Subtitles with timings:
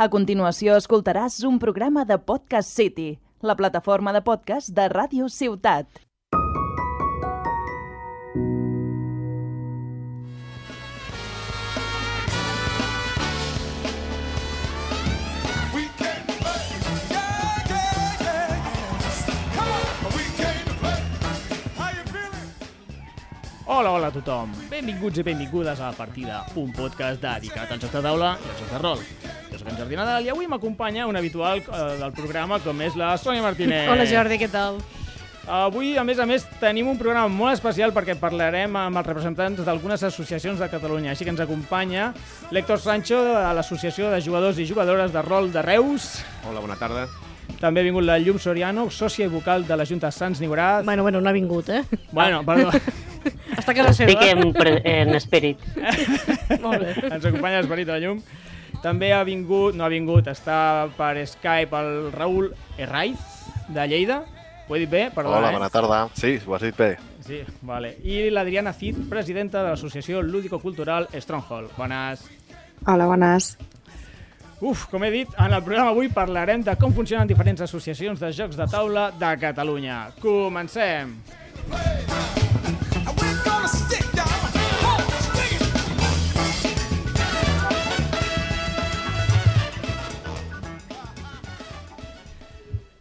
[0.00, 6.00] A continuació escoltaràs un programa de Podcast City, la plataforma de podcast de Ràdio Ciutat.
[23.66, 24.56] Hola, hola a tothom.
[24.72, 28.58] Benvinguts i benvingudes a La Partida, un podcast dedicat al joc de taula i al
[28.64, 29.06] joc de rol.
[29.70, 33.44] En Jordi Nadal i avui m'acompanya un habitual eh, del programa com és la Sònia
[33.44, 33.86] Martínez.
[33.92, 34.80] Hola Jordi, què tal?
[35.50, 39.62] Avui, a més a més, tenim un programa molt especial perquè parlarem amb els representants
[39.66, 41.14] d'algunes associacions de Catalunya.
[41.14, 42.10] Així que ens acompanya
[42.50, 46.10] l'Héctor Sancho de l'Associació de Jugadors i Jugadores de Rol de Reus.
[46.50, 47.06] Hola, bona tarda.
[47.62, 50.84] També ha vingut la Llum Soriano, sòcia i vocal de la Junta Sants Nigorat.
[50.84, 51.82] Bueno, bueno, no ha vingut, eh?
[52.10, 52.70] Bueno, perdó.
[53.56, 54.12] Està a casa seva.
[54.12, 55.66] Estic en, en esperit.
[56.64, 56.94] Molt bé.
[57.10, 58.22] Ens acompanya l'Esperit de la Llum.
[58.82, 63.20] També ha vingut, no ha vingut, està per Skype el Raül Herraiz,
[63.68, 64.22] de Lleida.
[64.68, 65.08] Ho he dit bé?
[65.14, 65.58] Perdona, Hola, eh?
[65.58, 65.98] bona tarda.
[66.14, 66.94] Sí, ho has dit bé.
[67.26, 67.96] Sí, vale.
[68.06, 71.74] I l'Adriana Cid, presidenta de l'associació lúdico-cultural Stronghold.
[71.76, 72.24] Bones.
[72.86, 73.56] Hola, bones.
[74.60, 78.32] Uf, com he dit, en el programa avui parlarem de com funcionen diferents associacions de
[78.36, 80.02] jocs de taula de Catalunya.
[80.20, 81.16] Comencem!
[81.72, 82.39] And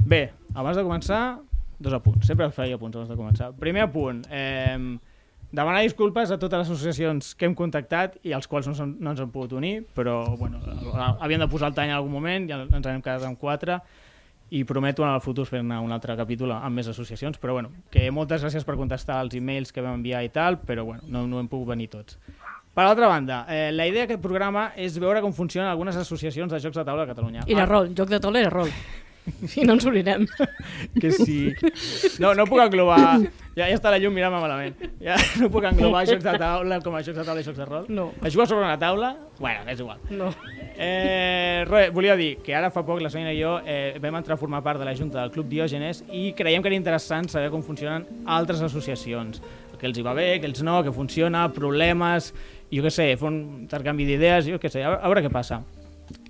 [0.10, 0.24] Bé,
[0.58, 1.22] abans de començar,
[1.78, 2.26] dos apunts.
[2.28, 3.52] Sempre feia apunts abans de començar.
[3.62, 4.98] Primer apunt, eh,
[5.52, 9.22] demanar disculpes a totes les associacions que hem contactat i als quals no, no ens
[9.22, 10.60] hem pogut unir, però bueno,
[11.22, 13.80] havíem de posar el tall en algun moment i ens hem quedat amb quatre
[14.50, 18.10] i prometo en el futur fer-ne un altre capítol amb més associacions, però bueno, que
[18.10, 21.38] moltes gràcies per contestar els e-mails que vam enviar i tal, però bueno, no, no
[21.40, 22.18] hem pogut venir tots.
[22.74, 26.60] Per altra banda, eh, la idea d'aquest programa és veure com funcionen algunes associacions de
[26.66, 27.46] jocs de taula a Catalunya.
[27.46, 28.70] I de Ah, rol, joc de taula i de rol.
[29.52, 30.26] Si no ens oblidem.
[31.00, 31.54] que sí.
[32.20, 33.20] No, no puc englobar...
[33.58, 34.76] Ja, ja està la llum mirant-me malament.
[35.04, 37.66] Ja no puc englobar jocs de taula com a jocs de taula i jocs de
[37.68, 37.88] rol.
[37.92, 38.10] No.
[38.24, 39.10] Es juga sobre una taula?
[39.40, 40.00] Bueno, és igual.
[40.12, 40.30] No.
[40.80, 44.38] Eh, res, volia dir que ara fa poc la Sònia i jo eh, vam entrar
[44.38, 47.50] a formar part de la Junta del Club Diògenes i creiem que era interessant saber
[47.52, 49.42] com funcionen altres associacions.
[49.80, 52.34] Que els hi va bé, que els no, que funciona, problemes,
[52.72, 55.62] jo què sé, fer un intercanvi d'idees, jo què sé, a, a veure què passa.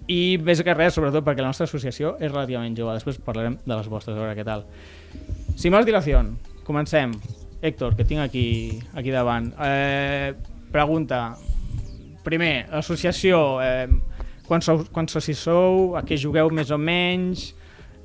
[0.10, 2.96] I més que res, sobretot perquè la nostra associació és relativament jove.
[2.98, 4.64] Després parlarem de les vostres, a veure què tal.
[5.60, 7.14] Sin más dilación, comencem.
[7.62, 9.52] Héctor, que tinc aquí, aquí davant.
[9.62, 10.34] Eh,
[10.72, 11.36] pregunta.
[12.24, 13.60] Primer, associació.
[13.62, 13.88] Eh,
[14.48, 15.96] quants, sou, quants socis sou?
[16.00, 17.52] A què jugueu més o menys?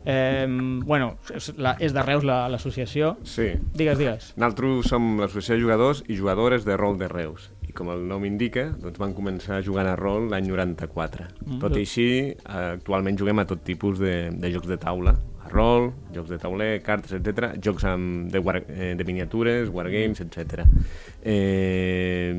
[0.04, 0.44] Eh,
[0.84, 3.14] bueno, és, la, és de Reus la- l'associació.
[3.24, 3.52] Sí.
[3.72, 4.32] Digues, digues.
[4.36, 7.48] Nosaltres som l'associació de jugadors i jugadores de rol de Reus.
[7.74, 11.26] Com el nom indica, doncs van començar jugant a rol l'any 94.
[11.42, 11.58] Mm.
[11.62, 12.06] Tot i així,
[12.46, 15.16] actualment juguem a tot tipus de, de jocs de taula.
[15.44, 17.50] A rol, jocs de tauler, cartes, etc.
[17.60, 20.62] Jocs amb, de, war, eh, de miniatures, wargames, etc.
[21.20, 22.30] Eh,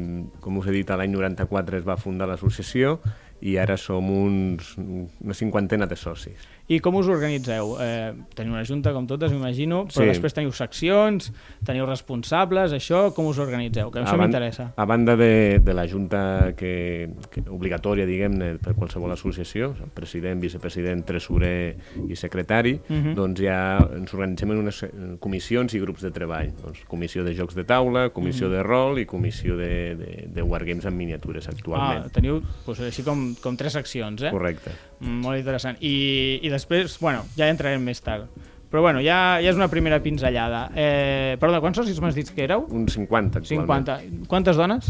[0.41, 2.97] com us he dit, l'any 94 es va fundar l'associació
[3.46, 6.47] i ara som uns, una cinquantena de socis.
[6.68, 7.76] I com us organitzeu?
[7.80, 10.06] Eh, teniu una junta, com totes, m'imagino, però Sí.
[10.09, 11.31] després teniu seccions,
[11.64, 13.92] teniu responsables, això, com us organitzeu?
[13.92, 14.72] Que això m'interessa.
[14.76, 21.06] A banda de, de la junta que, que obligatòria, diguem-ne, per qualsevol associació, president, vicepresident,
[21.06, 21.78] tresorer
[22.09, 23.14] i secretari, Mhm.
[23.14, 24.86] doncs ja ens organitzem en unes
[25.20, 26.50] comissions i grups de treball.
[26.64, 30.86] Doncs comissió de jocs de taula, comissió de rol i comissió de, de, de wargames
[30.86, 32.12] en miniatures Ah, actualment.
[32.12, 34.32] teniu doncs, així com, com tres seccions, eh?
[34.32, 34.72] Correcte.
[35.02, 35.78] Mm, Molt interessant.
[35.82, 38.32] I, I després, bueno, ja entrarem més tard.
[38.72, 40.66] Però bueno, ja, ja és una primera pinzellada.
[40.76, 42.66] Eh, perdona, quants socis m'has dit que éreu?
[42.68, 43.88] Un 50 actualment.
[43.88, 44.26] 50.
[44.32, 44.90] Quantes dones?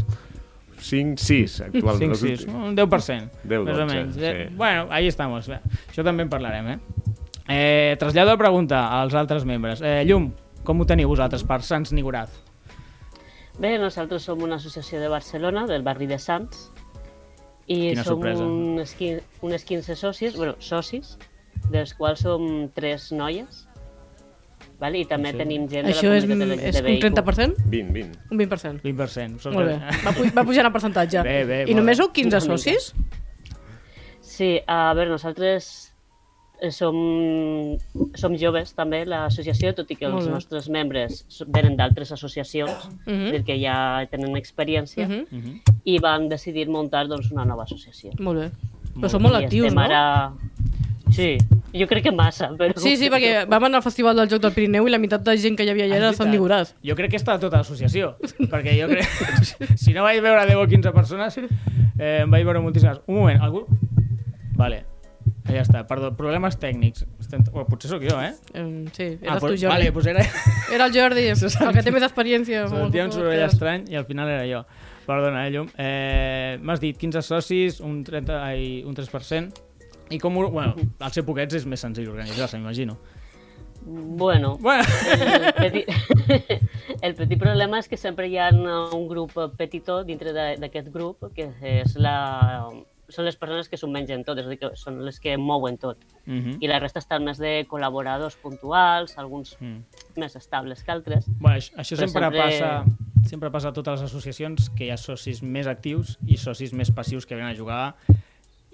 [0.80, 2.16] 5, 6 actualment.
[2.16, 2.48] 5, 6.
[2.50, 3.44] Un 10%.
[3.44, 4.18] 10, més o 12, menys.
[4.18, 4.56] Eh, sí.
[4.56, 5.50] Bueno, ahí estamos.
[5.52, 5.60] Bé,
[5.90, 6.80] Això també en parlarem, eh?
[7.48, 9.82] eh trasllado la pregunta als altres membres.
[9.82, 10.32] Eh, Llum,
[10.64, 12.34] com ho teniu vosaltres per Sants Nigoraz?
[13.60, 16.72] Bé, nosaltres som una associació de Barcelona, del barri de Sants,
[17.68, 18.44] i Quina som sorpresa.
[18.44, 18.98] unes,
[19.42, 21.18] unes 15 socis, bueno, socis,
[21.72, 23.68] dels quals som tres noies,
[24.80, 25.00] vale?
[25.00, 25.38] i també Sí.
[25.38, 27.02] tenim gent Això de és, la comunitat és un LGTBIQ.
[27.02, 27.56] 30%?
[27.70, 28.20] 20, 20.
[28.32, 28.82] Un 20%.
[28.84, 29.40] 20%.
[29.40, 29.80] Sols Molt bé.
[30.06, 31.24] Va, pu va pujant el percentatge.
[31.24, 32.58] Bé, bé, I només sou 15 Una mica.
[32.58, 32.94] socis?
[34.22, 35.92] Sí, a veure, nosaltres
[36.62, 36.96] eh, som,
[38.16, 43.32] som joves també, l'associació, tot i que els nostres membres venen d'altres associacions, Mhm.
[43.32, 45.26] del que ja tenen experiència, Mhm.
[45.32, 45.62] Mhm.
[45.84, 48.12] i van decidir muntar doncs, una nova associació.
[48.20, 48.50] Molt bé.
[48.96, 49.82] Molt Però són molt I actius, no?
[49.82, 50.34] Ara...
[51.16, 51.38] Sí,
[51.72, 52.76] jo crec que massa, però...
[52.80, 55.36] Sí, sí, perquè vam anar al Festival del Joc del Pirineu i la meitat de
[55.42, 56.74] gent que hi havia allà era de Sant Nigoraz.
[56.86, 58.16] Jo crec que està tota l'associació,
[58.52, 59.08] perquè jo crec...
[59.84, 63.00] si no vaig veure 10 o 15 persones, eh, em vaig veure moltíssimes.
[63.08, 63.66] Un moment, algú...
[64.56, 64.86] Vale.
[65.46, 67.04] Ja està, perdó, problemes tècnics.
[67.22, 67.44] Estem...
[67.54, 68.32] O potser sóc jo, eh?
[68.58, 68.66] Eh,
[68.96, 69.68] sí, eres ah, tu, Jordi.
[69.70, 70.26] Vale, pues era...
[70.74, 72.66] Era el Jordi, el que té més experiència.
[72.72, 74.64] Sentia un soroll estrany i al final era jo.
[75.06, 75.70] Perdona, eh, Llum.
[75.78, 79.66] Eh, M'has dit 15 socis, un, 30, ai, un 3%.
[80.10, 80.38] I com...
[80.38, 82.98] ho- Bueno, al ser poquets és més senzill organitzar-se, m'imagino.
[83.86, 84.84] Bueno, Bueno,
[85.16, 85.88] el petit,
[87.02, 91.52] el petit problema és que sempre hi ha un grup petitó dintre d'aquest grup que
[91.62, 92.16] és la,
[93.14, 95.78] són les persones que s'ho mengen tot, és a dir, que són les que mouen
[95.78, 96.02] tot.
[96.26, 96.58] uh -huh.
[96.60, 99.80] I la resta estan més de col·laboradors puntuals, alguns mm.
[100.18, 101.26] més estables que altres.
[101.40, 102.86] bueno, això, això sempre, sempre- passa
[103.26, 106.92] sempre passa a totes les associacions que hi ha socis més actius i socis més
[106.92, 107.96] passius que venen a jugar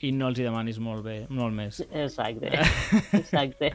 [0.01, 1.80] i no els hi demanis molt bé, molt més.
[1.92, 2.50] Exacte,
[3.21, 3.74] exacte.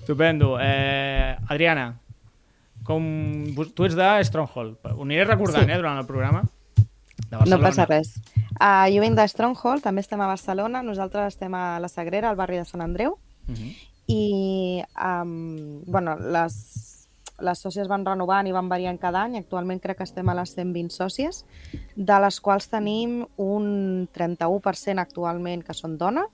[0.00, 0.58] Estupendo.
[0.60, 1.94] Eh, Adriana,
[2.84, 3.02] com...
[3.74, 4.76] tu ets de Stronghold.
[4.94, 5.72] Ho aniré recordant, Sí.
[5.72, 6.42] eh, durant el programa.
[6.76, 7.62] De No Barcelona.
[7.68, 8.14] passa res.
[8.60, 12.36] Uh, jo vinc de Stronghold, també estem a Barcelona, nosaltres estem a la Sagrera, al
[12.36, 13.18] barri de Sant Andreu,
[13.48, 13.72] Uh -huh.
[14.06, 16.93] i um, bueno, les,
[17.42, 19.36] les sòcies van renovant i van variant cada any.
[19.40, 21.44] Actualment crec que estem a les 120 sòcies,
[21.96, 26.26] de les quals tenim un 31% actualment que són dona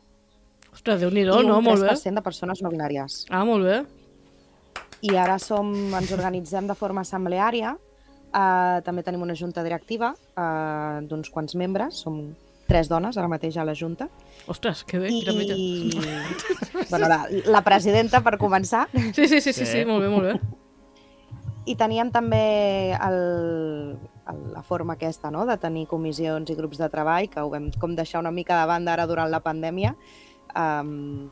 [0.73, 1.41] Ostres, déu nhi i no?
[1.59, 1.89] un Molt bé.
[1.91, 3.25] 3% de persones no binàries.
[3.29, 3.81] Ah, molt bé.
[5.03, 11.01] I ara som, ens organitzem de forma assembleària, uh, també tenim una junta directiva uh,
[11.09, 12.21] d'uns quants membres, som
[12.71, 14.07] tres dones ara mateix a la junta,
[14.47, 15.09] Ostres, que bé.
[15.11, 15.57] quina mitja.
[15.59, 15.91] i
[16.93, 19.67] bueno, la, la presidenta per començar Sí, sí, sí, sí, Sí.
[19.67, 20.60] sí, molt bé, molt bé.
[21.67, 23.19] I teníem també el,
[24.31, 25.45] el, la forma aquesta no?
[25.47, 28.67] de tenir comissions i grups de treball que ho vam com deixar una mica de
[28.71, 29.95] banda ara durant la pandèmia
[30.57, 31.29] um,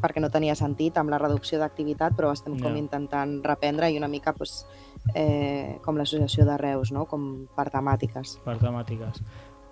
[0.00, 2.78] perquè no tenia sentit amb la reducció d'activitat però estem com Ja.
[2.78, 4.66] intentant reprendre i una mica pues,
[5.14, 7.04] eh, com l'associació de Reus, no?
[7.06, 8.38] com per temàtiques.
[8.44, 9.20] per temàtiques.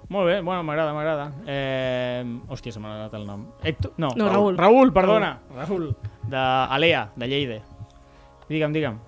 [0.09, 1.33] Molt bé, bueno, m'agrada, m'agrada.
[1.47, 3.47] Eh, hòstia, se m'ha anat el nom.
[3.63, 3.93] Héctor?
[3.97, 4.57] No, No, Raül.
[4.57, 5.41] Raül, perdona.
[5.55, 5.95] Raül,
[6.29, 7.59] de Alea, de Lleida.
[8.49, 8.99] Digue'm, digue'm.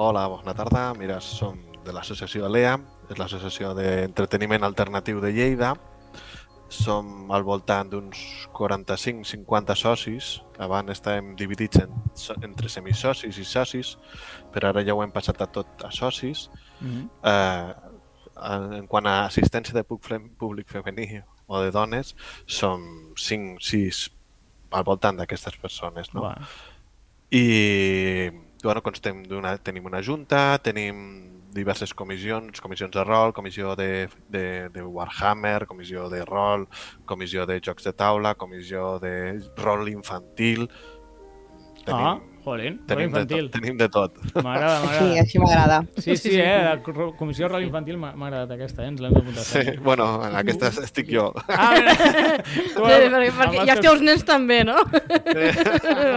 [0.00, 0.92] Hola, bona tarda.
[0.94, 2.76] Mira, som de l'associació Alea,
[3.10, 5.72] és l'associació d'entreteniment alternatiu de Lleida.
[6.70, 8.20] Som al voltant d'uns
[8.54, 10.28] 45-50 socis.
[10.62, 11.96] Abans estàvem dividits en,
[12.46, 13.96] entre semisocis i socis,
[14.54, 16.46] però ara ja ho hem passat a tot a socis.
[16.80, 17.08] Mm -hmm.
[17.32, 17.74] Eh,
[18.54, 22.14] en, en quant a assistència de públic fem- públic femení o de dones,
[22.46, 22.80] som
[23.16, 24.12] 5-6
[24.70, 26.14] al voltant d'aquestes persones.
[26.14, 26.20] No?
[26.22, 26.38] Va.
[27.30, 28.30] I
[28.62, 31.02] bueno, constem d'una, tenim una junta, tenim
[31.54, 36.68] diverses comissions, comissions de rol, comissió de, de, de Warhammer, comissió de rol,
[37.06, 40.68] comissió de jocs de taula, comissió de rol infantil.
[41.86, 43.50] Ah, jolín, tenim, de infantil.
[43.50, 44.16] tot, tenim de tot.
[44.42, 45.20] M'agrada, Sí, m'agrada.
[45.22, 45.78] així m'agrada.
[45.98, 46.62] Sí, sí, eh?
[46.64, 46.82] La
[47.16, 48.88] Comissió Rol Infantil m'ha agradat aquesta, eh?
[48.88, 49.44] Ens l'hem d'apuntar.
[49.44, 51.32] Sí, bueno, en aquesta estic jo.
[51.48, 51.94] Ah, mira.
[52.42, 54.76] Tu, Sí, perquè, perquè ja els teus- nens també, no?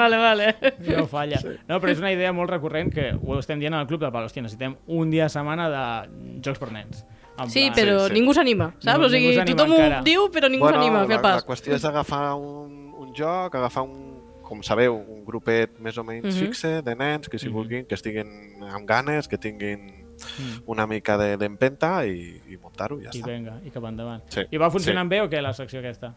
[0.01, 0.56] vale, vale.
[0.98, 1.39] No falla.
[1.68, 4.25] No, però és una idea molt recurrent que ho estem dient al Club de Pal.
[4.27, 7.06] Hòstia, necessitem un dia a setmana de jocs per nens.
[7.39, 8.13] En Sí, plan- però Sí, sí.
[8.19, 8.86] ningú s'anima, saps?
[9.00, 10.00] Ningú- o sigui, ningú tothom encara.
[10.01, 11.45] ho diu, però ningú s'anima a fer el la, la pas.
[11.48, 14.11] qüestió és agafar un, un joc, agafar un,
[14.51, 16.42] com sabeu, un grupet més o menys Mhm.
[16.44, 17.53] fixe de nens que si Mhm.
[17.56, 19.80] vulguin, que estiguin amb ganes, que tinguin
[20.21, 20.63] Mm.
[20.68, 23.31] una mica de- d'empenta i, i muntar-ho i ja I està.
[23.31, 24.21] vinga, i cap endavant.
[24.30, 25.09] Sí, I va funcionant sí.
[25.15, 26.13] bé o què, la secció aquesta?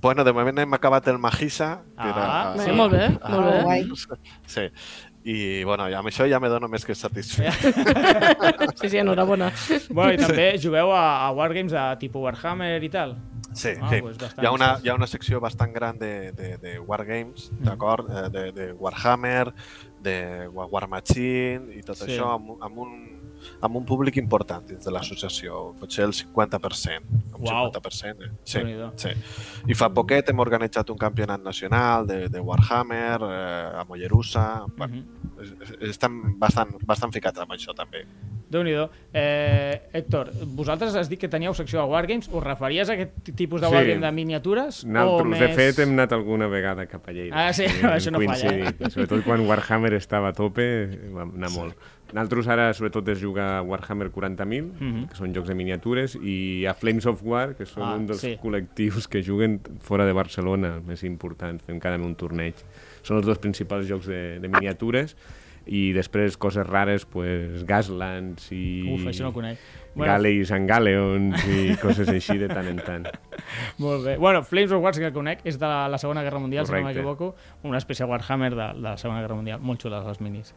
[0.00, 2.64] Bueno, de moment hem acabat el Magisa, que Ah, era...
[2.64, 2.70] sí.
[2.72, 3.62] Molt bé, molt bé.
[3.62, 3.88] Guai.
[4.46, 4.62] Sí,
[5.24, 7.52] i bueno, ja amb això ja me dono més que satisfet.
[8.80, 9.50] Sí, sí, enhorabona.
[9.90, 13.16] Bueno, i també jugueu a, a Wargames de tipus Warhammer i tal?
[13.54, 14.00] Sí, Ah, sí.
[14.02, 17.64] pues hi, ha una, hi ha una secció bastant gran de, de, de Wargames, Mm.
[17.64, 18.10] d'acord?
[18.10, 19.52] Eh, De, de Warhammer,
[20.02, 22.04] de Wa- War Machine i tot Sí.
[22.10, 23.13] això amb, amb, un,
[23.60, 27.00] amb un públic important dins de l'associació, potser el 50%.
[27.34, 27.70] Un Uau.
[27.72, 28.30] 50%, eh?
[28.44, 28.60] Sí,
[28.96, 29.08] sí.
[29.68, 34.64] I fa poquet hem organitzat un campionat nacional de, de Warhammer eh, a Mollerussa.
[34.76, 35.40] Bueno, Mhm.
[35.42, 38.04] es- es- estem bastant, bastant ficats amb això també.
[38.50, 38.88] Déu-n'hi-do.
[39.12, 42.28] Eh, Héctor, vosaltres has dit que teníeu secció de Wargames.
[42.28, 43.72] Us referies a aquest tipus de Sí.
[43.74, 44.84] Wargame de miniatures?
[44.84, 45.40] Nosaltres, o més...
[45.40, 47.48] de fet, hem anat alguna vegada cap a Lleida.
[47.48, 47.64] Ah, sí?
[47.82, 48.62] Això no falla, eh?
[48.76, 48.92] coincidit.
[48.92, 51.74] Sobretot quan Warhammer estava a tope, vam anar molt.
[52.12, 55.08] Nosaltres ara, sobretot, és jugar a Warhammer 40.000, Mhm.
[55.08, 58.20] que són jocs de miniatures, i a Flames of War, que són Ah, un dels
[58.20, 58.36] sí.
[58.40, 62.54] col·lectius que juguen fora de Barcelona, els més importants, fem cada un torneig.
[63.02, 65.16] Són els dos principals jocs de, de miniatures,
[65.66, 68.84] i després coses rares, pues, Gaslands i...
[68.94, 69.58] Uf, això no ho conec.
[69.94, 70.12] Bueno.
[70.12, 73.04] Galeis and Galeons i coses així de tant en tant.
[73.82, 74.16] Molt bé.
[74.18, 76.72] Bueno, Flames of War sí que conec, és de la, la Segona Guerra Mundial, si
[76.72, 76.98] no Correcte.
[76.98, 80.50] m'equivoco, una espècie de Warhammer de, de la Segona Guerra Mundial, molt xules les minis.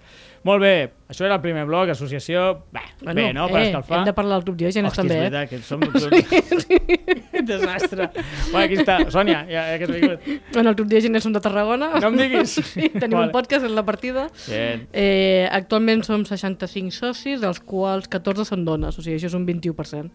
[0.48, 0.74] Molt bé,
[1.10, 3.48] això era el primer bloc, associació, bé, Bueno, bé no?
[3.52, 4.00] Per eh, escalfar.
[4.00, 5.30] hem de parlar del Club Diògenes Hòstia, també, és eh?
[5.30, 7.38] veritat, que som tots...
[7.48, 8.10] Desastre.
[8.52, 8.98] Bueno, aquí està.
[9.14, 10.26] Sònia, ja, ja que has vingut.
[10.54, 11.92] Bueno, el Club Diògenes som de Tarragona.
[12.02, 12.56] No em diguis.
[12.78, 13.28] Sí, tenim Vale.
[13.30, 14.28] un podcast en la partida.
[14.48, 14.84] Bien.
[14.94, 19.46] Eh, actualment som 65 socis, dels quals 14 són dones, o sigui, això és un
[19.46, 20.10] 21%.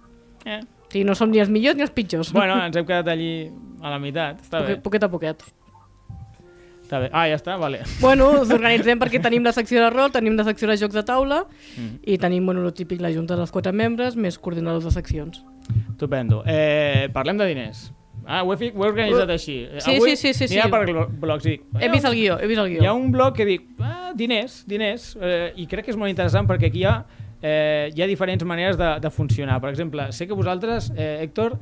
[0.45, 0.61] Eh.
[0.61, 2.33] O sigui, no som ni els millors ni els pitjors.
[2.35, 3.49] Bueno, ens hem quedat allí
[3.81, 4.42] a la meitat.
[4.45, 4.76] Està bé.
[4.83, 5.45] Poquet, a poquet.
[6.83, 7.09] Està bé.
[7.14, 7.78] Ah, ja està, vale.
[8.02, 11.02] Bueno, us organitzem perquè tenim la secció de rol, tenim la secció de jocs de
[11.09, 11.45] taula
[11.78, 12.02] Mm.
[12.04, 15.40] i tenim, bueno, el típic, la junta dels quatre membres més coordinadors de seccions.
[15.95, 16.42] Estupendo.
[16.45, 17.92] Eh, parlem de diners.
[18.26, 19.54] Ah, ho he, ho he organitzat Uh, així.
[19.81, 20.69] sí, Avui sí, sí, sí, sí.
[20.71, 21.42] per blocs.
[21.45, 22.83] Dic, He vist el guió, he vist el guió.
[22.83, 26.11] Hi ha un bloc que dic, ah, diners, diners, eh, i crec que és molt
[26.12, 27.04] interessant perquè aquí hi ha,
[27.43, 29.61] eh, hi ha diferents maneres de, de funcionar.
[29.61, 31.59] Per exemple, sé que vosaltres, eh, Héctor,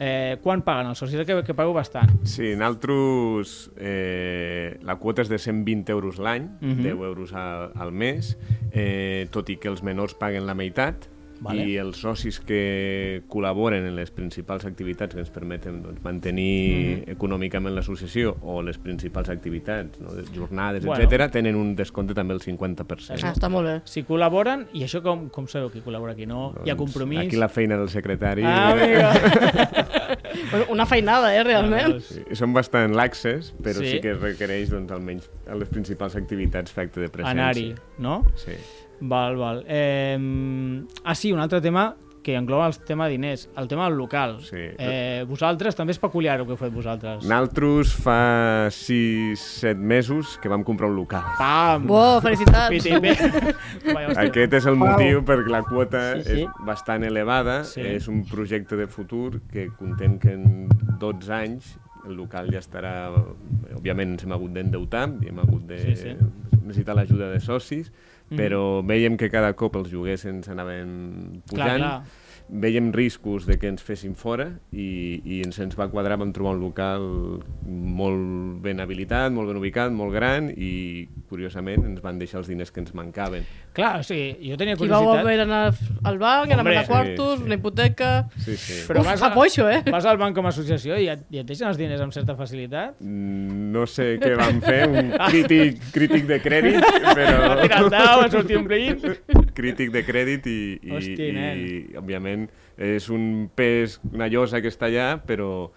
[0.00, 1.20] eh, quan paguen els socis?
[1.26, 2.10] Que, que pagueu bastant.
[2.24, 6.82] Sí, nosaltres eh, la quota és de 120 euros l'any, Mhm.
[6.82, 8.36] 10 euros al, al mes,
[8.72, 11.08] eh, tot i que els menors paguen la meitat,
[11.40, 11.64] Vale.
[11.68, 17.10] i els socis que col·laboren en les principals activitats que ens permeten doncs, mantenir Mhm.
[17.14, 20.12] econòmicament l'associació o les principals activitats, no?
[20.12, 21.04] de jornades, Bueno.
[21.04, 23.22] etc tenen un descompte també el 50%.
[23.24, 23.80] Ah, està molt bé.
[23.84, 26.54] Si col·laboren, i això com, com sabeu qui col·labora, qui no?
[26.64, 27.26] hi ha compromís?
[27.26, 28.42] Aquí la feina del secretari...
[28.44, 28.74] Ah,
[30.70, 32.00] una feinada, eh, realment.
[32.04, 33.84] Sí, són bastant laxes, però Sí.
[33.84, 37.30] sí, sí que requereix doncs, almenys a les principals activitats fer acte de presència.
[37.30, 38.24] Anar-hi, no?
[38.36, 38.52] Sí.
[39.00, 39.64] Val, val.
[39.68, 40.18] Eh,
[41.04, 41.94] ah, sí, un altre tema
[42.28, 44.40] que engloba el tema de diners, el tema del local.
[44.42, 44.56] Sí.
[44.58, 47.24] Eh, vosaltres, també és peculiar el que heu fet vosaltres.
[47.24, 51.24] Naltros fa 6-7 mesos que vam comprar un local.
[51.38, 51.86] Pam!
[51.88, 52.68] Uau, felicitats.
[52.68, 52.92] Piti.
[54.26, 56.42] Aquest és el motiu perquè la quota Sí, sí.
[56.44, 57.62] és bastant elevada.
[57.64, 57.80] Sí.
[57.96, 60.68] És un projecte de futur que contem que en
[61.00, 61.76] 12 anys
[62.08, 63.08] el local ja estarà...
[63.78, 66.12] Òbviament ens hem hagut d'endeutar i hem hagut de Sí, sí.
[66.68, 67.90] Necessitar l'ajuda de socis,
[68.30, 68.36] Mhm.
[68.38, 71.76] però veiem que cada cop els lloguers ens anaven pujant.
[71.78, 72.02] clar.
[72.48, 76.54] Veiem riscos de que ens fessin fora i, i ens, ens va quadrar, vam trobar
[76.56, 77.04] un local
[77.68, 82.72] molt ben habilitat, molt ben ubicat, molt gran i curiosament ens van deixar els diners
[82.72, 83.44] que ens mancaven.
[83.76, 85.26] Clar, o sigui, jo tenia Aquí vau curiositat...
[85.26, 85.60] haver d'anar
[86.08, 87.46] al banc, anar a quartos, sí, sí.
[87.50, 88.10] una hipoteca...
[88.40, 88.78] Sí, sí.
[88.88, 89.82] Però Uf, vas, a, poixo, eh?
[89.86, 92.34] vas al banc com a associació i et, i et deixen els diners amb certa
[92.38, 92.96] facilitat?
[93.04, 96.80] Mm, No sé què vam fer, un crític, crític de crèdit,
[97.18, 97.52] però...
[97.52, 99.04] Va tirar el dau, va sortir un brillit...
[99.58, 102.48] crític de crèdit i, i, Hosti, i, òbviament,
[102.78, 105.68] és un pes, una llosa que està allà, però,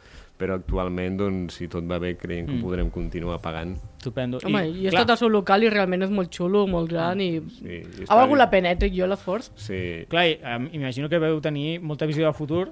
[0.42, 2.62] però actualment, doncs, si tot va bé, creiem que Mm.
[2.66, 3.76] podrem continuar pagant.
[4.02, 4.40] Estupendo.
[4.46, 7.22] Home, i, he clar, estat al seu local i realment és molt xulo, molt gran
[7.22, 7.32] i...
[7.60, 9.52] Sí, i Ha valgut la pena, eh, Tric jo, l'esforç?
[9.56, 12.72] Sí, Clar, i, em, imagino que veu tenir molta visió de futur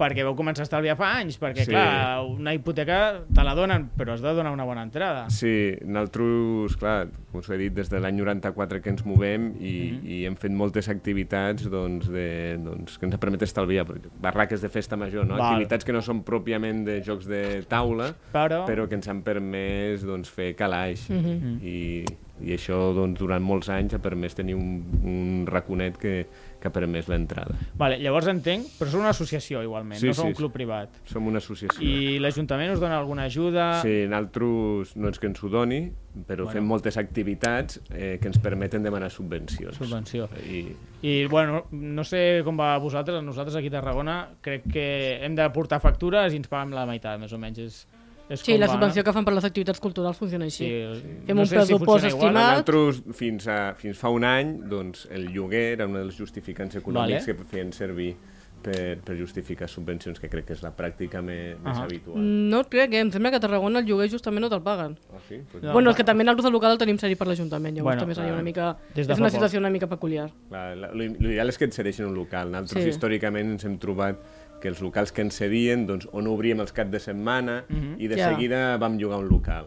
[0.00, 1.70] perquè vau començar a estalviar fa anys, perquè, Sí.
[1.74, 5.26] clar, una hipoteca te la donen, però has de donar una bona entrada.
[5.28, 9.74] Sí, nosaltres, clar, com us he dit, des de l'any 94 que ens movem i,
[9.92, 10.06] Mhm.
[10.08, 13.86] i hem fet moltes activitats doncs, de, doncs, que ens permet estalviar.
[14.20, 15.36] Barraques de festa major, no?
[15.36, 15.52] Val.
[15.54, 18.64] activitats que no són pròpiament de jocs de taula, Però...
[18.66, 21.08] però que ens han permès doncs, fer calaix.
[21.10, 21.60] Mhm.
[21.62, 22.04] I,
[22.40, 26.26] I això doncs, durant molts anys ha permès tenir un, un raconet que,
[26.60, 27.56] que ha permès l'entrada.
[27.80, 31.00] Vale, llavors entenc, però sou una associació igualment, Sí, no sou sí, un club privat.
[31.08, 31.80] Som una associació.
[31.82, 33.80] I l'Ajuntament us dona alguna ajuda?
[33.82, 35.80] Sí, nosaltres no és que ens ho doni,
[36.26, 36.52] però Bueno.
[36.52, 39.76] fem moltes activitats eh, que ens permeten demanar subvencions.
[39.76, 40.28] Subvenció.
[40.44, 40.66] I,
[41.02, 45.34] I, bueno, no sé com va a vosaltres, nosaltres aquí a Tarragona crec que hem
[45.34, 47.58] de portar factures i ens paguem la meitat, més o menys.
[47.58, 47.86] És,
[48.30, 49.04] és Sí, com la va, subvenció no?
[49.04, 50.64] que fan per les activitats culturals funciona així.
[50.64, 52.30] Sí, Fem no un si pressupost igual.
[52.30, 52.66] estimat.
[52.66, 57.26] nosaltres, fins, a, fins fa un any, doncs, el lloguer era un dels justificants econòmics
[57.26, 57.36] Vale.
[57.38, 58.14] que feien servir
[58.60, 61.84] per, per justificar subvencions, que crec que és la pràctica més, més Ahà.
[61.86, 62.18] habitual.
[62.20, 63.00] No et crec, eh?
[63.00, 64.98] Em sembla que a Tarragona el lloguer justament no te'l paguen.
[65.14, 65.38] Ah, sí?
[65.50, 65.72] Pues, No.
[65.72, 68.14] bueno, és que també nosaltres al local el tenim cedit per l'Ajuntament, llavors Bueno, també
[68.14, 68.76] seria una mica...
[68.94, 69.32] Des de és una poc.
[69.38, 70.30] situació una mica peculiar.
[70.50, 72.50] clar, la- lo- L'ideal és que et cedeixin un local.
[72.52, 72.90] Nosaltres, Sí.
[72.90, 74.18] històricament, ens hem trobat
[74.60, 77.94] que els locals que ens cedien, doncs, on obríem els caps de setmana Mhm.
[77.98, 78.30] i de Ja.
[78.30, 79.66] seguida vam llogar un local.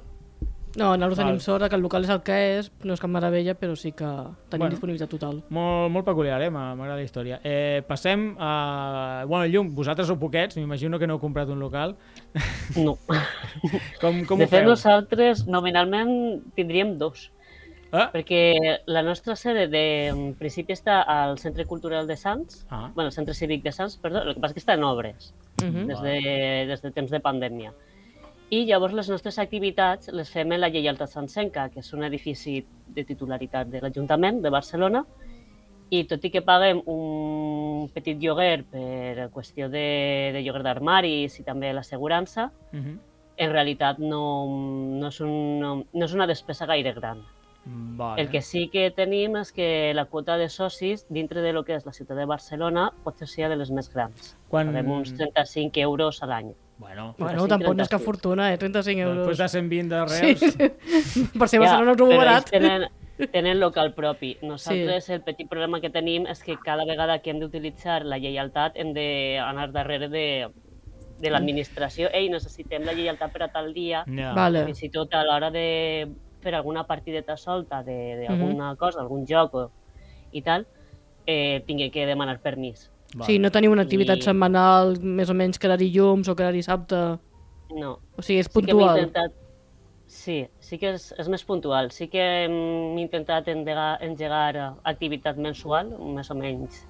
[0.75, 1.27] No, nosaltres Val.
[1.27, 3.91] tenim sort que el local és el que és, no és cap meravella, però sí
[3.91, 4.05] que
[4.49, 4.69] tenim Bueno.
[4.71, 5.43] disponibilitat total.
[5.49, 6.49] Molt, molt peculiar, eh?
[6.49, 7.39] M'agrada la història.
[7.43, 9.23] Eh, passem a...
[9.27, 11.95] Bueno, Llum, vosaltres sou poquets, m'imagino que no heu comprat un local.
[12.75, 12.97] No.
[14.01, 14.69] Com, com de ho fet, feu?
[14.69, 17.29] nosaltres nominalment tindríem dos.
[17.93, 22.89] Ah, Perquè la nostra sede de en principi està al Centre Cultural de Sants, ah,
[22.95, 25.67] bueno, Centre Cívic de Sants, perdó, el que passa és que està en obres Uh
[25.69, 25.85] -huh.
[25.85, 27.71] des de, des de temps de pandèmia.
[28.49, 32.65] I llavors les nostres activitats les fem en la Lleialtat Santsenca, que és un edifici
[32.87, 35.05] de titularitat de l'Ajuntament de Barcelona,
[35.89, 41.43] i tot i que paguem un petit lloguer per qüestió de, de lloguer d'armaris i
[41.43, 42.99] també l'assegurança, Mhm.
[43.37, 44.47] en realitat no,
[44.99, 47.21] no, és un, no, no és una despesa gaire gran.
[47.65, 48.21] Vale.
[48.21, 51.77] El que sí que tenim és que la quota de socis dintre de lo que
[51.77, 54.33] és la ciutat de Barcelona pot ser de les més grans.
[54.51, 54.67] Quan...
[54.73, 56.51] Paguem uns 35 euros a l'any.
[56.77, 58.05] Bueno, Bueno, 35, tampoc no és cap 36.
[58.05, 58.57] fortuna, eh?
[58.57, 59.17] 35 euros.
[59.21, 60.57] després de 120 de Sí, Reus...
[61.39, 62.49] per si Barcelona no ho trobo però barat.
[62.51, 62.87] Tenen,
[63.31, 64.33] tenen local propi.
[64.41, 68.75] Nosaltres el petit problema que tenim és que cada vegada que hem d'utilitzar la lleialtat
[68.75, 70.25] hem d'anar darrere de,
[71.21, 72.09] de l'administració.
[72.11, 74.03] Ei, necessitem la lleialtat per a tal dia.
[74.09, 74.33] Ja.
[74.35, 74.65] Vale.
[74.67, 76.09] Fins i tot a l'hora de
[76.43, 79.67] fer alguna partideta solta d'alguna cosa, algun joc o,
[80.35, 80.65] i tal,
[81.25, 82.89] eh, tingué que demanar permís.
[83.15, 83.27] Vale.
[83.29, 86.99] Sí, no teniu una activitat I- setmanal, més o menys cada dilluns o cada dissabte.
[87.77, 87.99] No.
[88.17, 88.97] O sigui, és Sí que puntual.
[88.99, 89.31] intentat...
[90.13, 91.87] Sí, sí que és, és més puntual.
[91.91, 96.83] Sí que hem intentat endegar, engegar activitat mensual, més o menys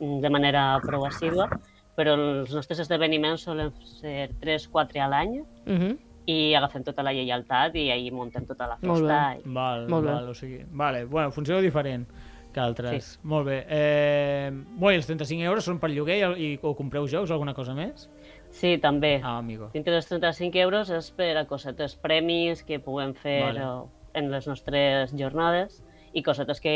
[0.00, 1.46] de manera prou assídua,
[1.94, 5.98] però els nostres esdeveniments solen ser 3-4 a l'any Mhm.
[6.26, 9.22] I agafem tota la lleialtat i ahir muntem tota la Molt festa.
[9.38, 9.54] I...
[9.54, 10.12] Val, Molt bé.
[10.12, 10.60] val, o sigui...
[10.70, 12.06] Vale, bueno, funciona diferent
[12.52, 13.18] que altres.
[13.22, 13.58] Molt bé.
[13.68, 17.54] Eh, bueno, els 35 euros són per lloguer i, i o compreu jocs o alguna
[17.56, 18.08] cosa més?
[18.52, 19.16] Sí, també.
[19.24, 19.70] Ah, amigo.
[19.72, 23.68] Dintre dels 35 euros és per a cosetes premis que puguem fer Vale.
[24.14, 25.80] en les nostres jornades
[26.12, 26.74] i cosetes que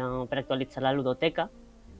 [0.00, 1.50] eh, per actualitzar la ludoteca,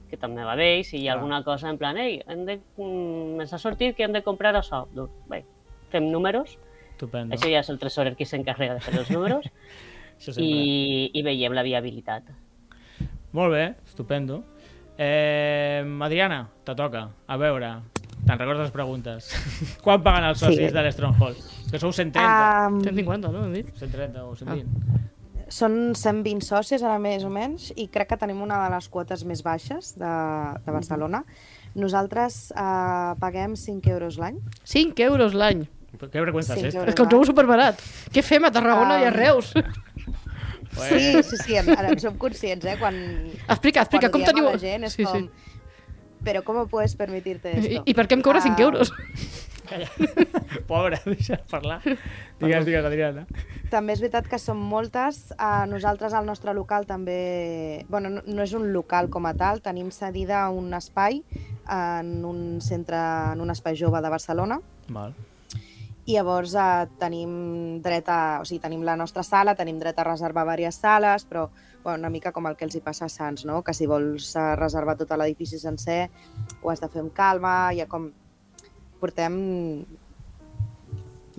[0.09, 1.19] que també va bé, i si hi ha Clar.
[1.19, 4.55] alguna cosa en plan, ei, hem de, mm, ens ha sortit que hem de comprar
[4.57, 4.87] això.
[4.95, 5.43] Doncs, bé,
[5.93, 6.57] fem números,
[6.99, 7.35] Estupendo.
[7.35, 9.45] això ja és el tresorer qui s'encarrega de fer els números,
[10.37, 12.27] i, i veiem la viabilitat.
[13.31, 14.41] Molt bé, estupendo.
[14.99, 17.05] Eh, Adriana, te toca.
[17.27, 17.69] A veure,
[18.25, 19.29] te'n recordes les preguntes?
[19.85, 20.73] Quan paguen els socis Sí.
[20.75, 21.39] de l'Stronghold?
[21.71, 22.67] Que sou 130.
[22.67, 23.45] Um, 150, no?
[23.45, 23.69] Hem dit?
[23.79, 24.97] 130 o 120.
[25.49, 29.23] són 120 socis ara més o menys i crec que tenim una de les quotes
[29.25, 30.11] més baixes de,
[30.65, 31.23] de Barcelona.
[31.79, 34.37] Nosaltres uh, paguem 5 euros l'any.
[34.65, 35.63] 5 euros l'any.
[35.97, 36.85] Què freqüentes Sí, és que esta?
[36.91, 37.81] És que ho trobo superbarat.
[38.13, 39.53] Què fem a Tarragona i a Um, Reus?
[40.79, 42.75] Sí, sí, sí, ara en som conscients, eh?
[42.79, 42.95] Quan,
[43.49, 44.51] Explica, explica, quan com teniu...
[44.51, 45.29] la gent és Sí, com...
[46.23, 47.83] Però com puedes permitirte I, esto?
[47.87, 48.91] I per què em cobra 5 Ah, euros?
[49.69, 49.87] Calla.
[50.69, 51.79] Pobre, deixa parlar.
[52.39, 53.25] Digues, digues, Adriana.
[53.71, 55.33] També és veritat que som moltes.
[55.37, 57.85] A nosaltres, al nostre local, també...
[57.89, 61.21] bueno, no, no és un local com a tal, tenim cedida un espai
[61.69, 62.97] en un centre,
[63.33, 65.13] en un espai jove de Barcelona, Val.
[66.09, 67.31] I llavors eh, tenim
[67.85, 68.39] dret a...
[68.41, 71.45] O sigui, tenim la nostra sala, tenim dret a reservar diverses sales, però
[71.83, 73.61] bueno, una mica com el que els hi passa a Sants, no?
[73.63, 76.09] que si vols eh, reservar tot l'edifici sencer
[76.61, 78.09] ho has de fer amb calma, ja com...
[78.99, 79.35] Portem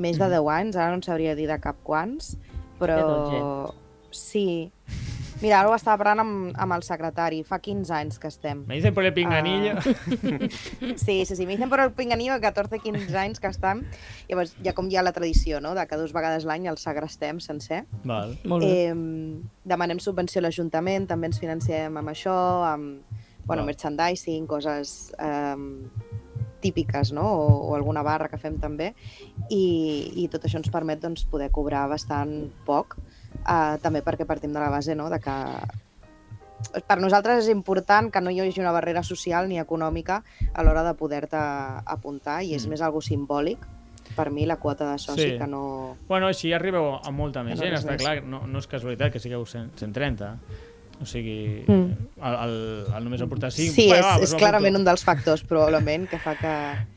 [0.00, 2.30] més de 10 anys, ara no en sabria dir de cap quants,
[2.78, 3.00] però
[4.14, 4.70] sí.
[5.40, 8.64] Mira, ara ho estava parlant amb, amb el secretari, fa 15 anys que estem.
[8.68, 9.78] Me dicen por el pinganillo.
[11.00, 13.82] Sí, sí, sí, me dicen por el pinganillo 14-15 anys que estem.
[14.28, 17.40] Llavors, ja com hi ha la tradició, no?, de que dues vegades l'any el segrestem
[17.40, 17.84] sencer.
[18.04, 18.36] Val.
[18.44, 18.90] Molt bé.
[18.90, 22.36] Eh, demanem subvenció a l'Ajuntament, també ens financiem amb això,
[22.68, 23.70] amb bueno, Val.
[23.72, 25.56] merchandising, coses eh,
[26.60, 28.92] típiques, no?, o, o alguna barra que fem també,
[29.48, 29.64] i,
[30.20, 32.98] i tot això ens permet doncs, poder cobrar bastant poc,
[33.46, 35.34] eh, també perquè partim de la base no?, de que
[36.86, 40.82] per nosaltres és important que no hi hagi una barrera social ni econòmica a l'hora
[40.84, 42.70] de poder-te apuntar i és Mm.
[42.70, 43.58] més algo simbòlic
[44.16, 45.38] per mi la quota de soci Sí.
[45.38, 45.96] que no...
[46.08, 48.02] Bueno, així arribeu a molta més No, gent, està més.
[48.02, 48.22] clar.
[48.24, 50.36] No, no és casualitat que sigueu 100, 130.
[51.00, 51.92] O sigui, Mm.
[52.20, 52.54] el, el,
[52.96, 53.72] el només aportar 5...
[53.72, 56.50] Sí, és, va, és doncs clarament un dels factors, probablement, que fa que...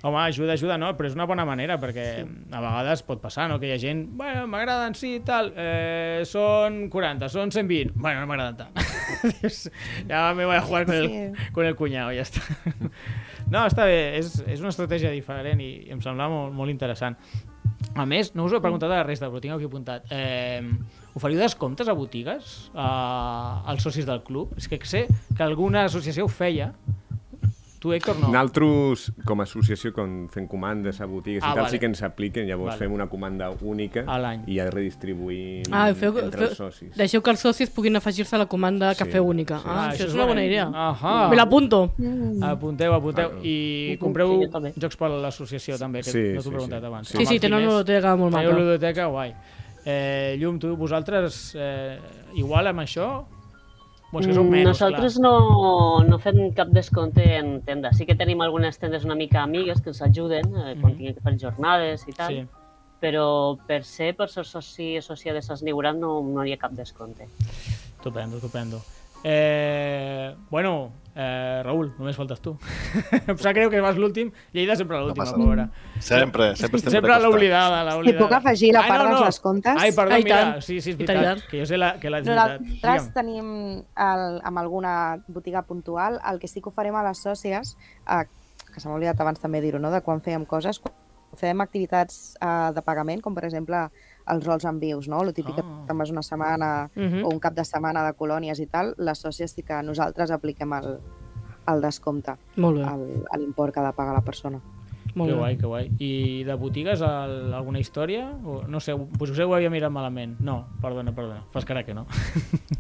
[0.04, 0.90] Home, ajuda, ajuda, no?
[0.98, 2.26] Però és una bona manera, perquè sí.
[2.52, 3.62] a vegades pot passar, no?
[3.62, 8.28] Que hi ha gent, bueno, m'agraden, sí, tal, eh, són 40, són 120, bueno, no
[8.28, 8.76] m'agraden tant.
[10.10, 11.52] Ja me voy a jugar con el, Sí.
[11.54, 12.44] con el cuñado, ja està.
[13.54, 17.16] No, està bé, és, és una estratègia diferent i, i em sembla molt, molt interessant.
[17.94, 20.08] A més, no us ho he preguntat a la resta, però tinc aquí apuntat.
[20.14, 20.64] Eh,
[21.14, 22.88] oferiu descomptes a botigues a,
[23.70, 24.56] als socis del club?
[24.58, 26.72] És que sé que alguna associació ho feia.
[27.84, 28.30] Tu, Héctor, no.
[28.32, 31.70] Nosaltres, com a associació, quan fem comandes a botigues Ah, i tal, vale.
[31.74, 32.80] sí que ens apliquen, llavors Vale.
[32.86, 34.46] fem una comanda única A l'any.
[34.48, 36.96] i ja redistribuïm Ah, feu, entre feu, els socis.
[36.96, 39.58] deixeu que els socis puguin afegir-se a la comanda Sí, cafè única.
[39.60, 39.66] sí.
[39.68, 40.70] Ah, això és una bona idea.
[40.74, 41.28] Ahà.
[41.30, 41.92] Me l'apunto.
[42.42, 43.32] Apunteu, apunteu.
[43.36, 46.80] Ah, I compreu sí, jocs per l'associació, també, que Sí, no t'ho he sí, preguntat
[46.80, 46.86] sí.
[46.86, 47.08] abans.
[47.10, 47.26] Sí.
[47.26, 48.60] Sí, tenen una biblioteca molt Teniu maca.
[48.62, 49.36] ludoteca, guai.
[49.86, 52.00] Eh, Llum, tu, vosaltres, eh,
[52.36, 53.26] igual amb això?
[54.14, 55.24] O és que Mm, menys, Nosaltres clar.
[55.24, 57.92] no, no fem cap descompte en tenda.
[57.94, 60.98] Sí que tenim algunes tendes una mica amigues que ens ajuden eh, quan Mhm.
[60.98, 62.48] tinguem que fer jornades i tal, Sí.
[63.02, 66.72] però per ser, per ser soci associat de Sas Neurat no, no hi ha cap
[66.72, 67.28] descompte.
[67.98, 68.82] Estupendo, estupendo.
[69.24, 72.52] Eh, bueno, eh, Raül, només faltes tu.
[73.28, 74.32] em sap greu que vas l'últim.
[74.52, 75.68] Lleida sempre l'última, passa pobra.
[76.00, 77.24] Sempre, sempre estem Sempre de costat.
[77.24, 78.24] l'oblidada, Si l'oblidada.
[78.26, 79.78] puc afegir la part dels descomptes?
[79.80, 80.62] Ai, perdó, Ah, i mira, tant.
[80.62, 82.62] sí, sí, és veritat, que jo sé la, que l'haig veritat.
[82.62, 83.48] Nosaltres tenim
[83.96, 84.96] el, amb alguna
[85.28, 87.78] botiga puntual, el que sí que ho farem a les sòcies,
[88.10, 88.26] eh,
[88.74, 89.92] que se m'ha oblidat abans també dir-ho, no?
[89.92, 90.94] de quan fèiem coses, quan
[91.38, 93.88] fem activitats eh, de pagament, com per exemple
[94.28, 95.22] els rols en vius, no?
[95.24, 95.62] el típic Ah.
[95.62, 97.24] que te'n vas una setmana Mhm.
[97.26, 100.72] o un cap de setmana de colònies i tal, les sòcies sí que nosaltres apliquem
[100.74, 101.00] el,
[101.68, 104.60] el descompte Molt bé, al- a l'import que ha de pagar la persona.
[105.16, 105.40] molt que bé.
[105.40, 105.92] guai, que guai.
[106.00, 108.32] I de botigues al, alguna història?
[108.46, 110.40] O, no sé, potser ho havia mirat malament.
[110.40, 111.44] No, perdona, perdona.
[111.52, 112.08] Fas cara que no.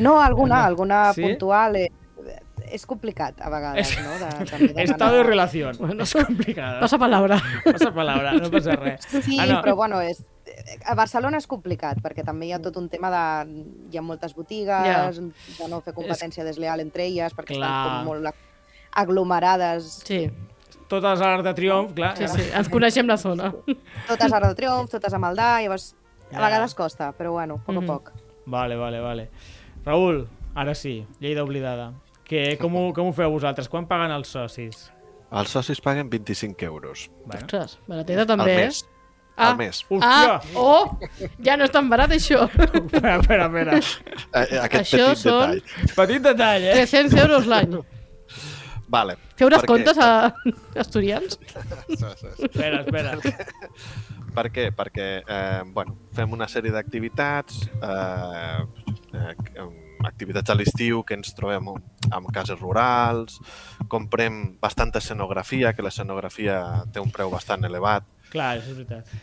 [0.00, 1.22] No, alguna, alguna Sí?
[1.22, 1.90] puntual eh,
[2.70, 4.12] és complicat a vegades, no?
[4.18, 5.76] De, també demanar- Estado de relación.
[5.78, 6.02] Bueno.
[6.04, 6.80] és complicada.
[6.80, 7.40] Passa palabra.
[7.64, 9.00] Passa palabra, no passa res.
[9.24, 9.62] Sí, Ah, no.
[9.62, 10.24] però bueno, és,
[10.84, 13.62] a Barcelona és complicat, perquè també hi ha tot un tema de...
[13.92, 15.10] Hi ha moltes botigues, Ja.
[15.10, 17.68] de no fer competència desleal entre elles, perquè Clar.
[17.70, 18.34] estan com molt
[18.92, 20.30] aglomerades, Sí,
[20.88, 22.16] Totes a l'Arc de Triomf, clar.
[22.16, 22.46] sí, sí.
[22.56, 23.50] Ens coneixem la zona.
[24.08, 25.94] totes a de Triomf, totes a Maldà, llavors
[26.32, 26.38] Ja.
[26.38, 27.84] a vegades costa, però bueno, poc Mhm.
[27.84, 28.12] a poc.
[28.46, 29.28] Vale, vale, vale.
[29.84, 31.92] Raül, ara sí, Lleida oblidada.
[32.24, 33.68] Que, com, ho, com ho feu vosaltres?
[33.68, 34.90] Quan paguen els socis?
[35.30, 37.44] Els socis paguen 25 euros Bueno.
[37.44, 38.70] Ostres, barateta al també, eh?
[39.38, 39.44] Mes.
[39.44, 39.48] Ah.
[39.50, 39.84] Al mes.
[40.02, 40.58] Ah, Hòstia!
[40.58, 40.98] oh,
[41.46, 42.48] ja no és tan barat això.
[42.50, 43.78] Espera, espera, espera.
[43.78, 45.94] Eh, eh, Aquest Això petit són- detall.
[45.96, 46.74] Petit detall, eh?
[46.82, 47.78] 300 euros l'any.
[48.88, 49.18] Vale.
[49.36, 49.56] Feu Per què?
[49.60, 50.34] descomptes a
[50.82, 51.38] estudiants?
[51.88, 53.16] Espera, espera.
[54.34, 54.68] Per què?
[54.76, 58.62] Perquè eh, bueno, fem una sèrie d'activitats, eh,
[59.18, 59.68] eh,
[60.08, 63.40] activitats a l'estiu que ens trobem en cases rurals,
[63.90, 66.60] comprem bastanta escenografia, que l'escenografia
[66.94, 69.18] té un preu bastant elevat, Clar, és veritat.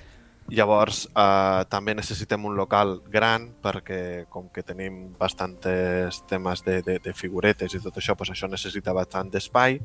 [0.53, 6.99] Llavors, eh, també necessitem un local gran perquè com que tenim bastantes temes de, de,
[7.01, 9.79] de figuretes i tot això, doncs això necessita bastant d'espai.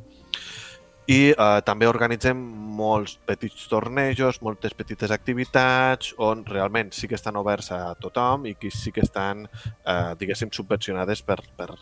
[1.09, 2.37] I eh, també organitzem
[2.77, 8.55] molts petits tornejos, moltes petites activitats on realment sí que estan oberts a tothom i
[8.61, 11.73] que sí que estan, eh, diguéssim, subvencionades per, per,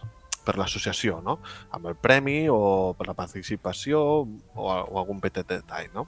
[0.47, 1.41] per l'associació, no?
[1.75, 4.23] amb el premi o per la participació o,
[4.63, 5.91] o algun petit detall.
[5.93, 6.07] No?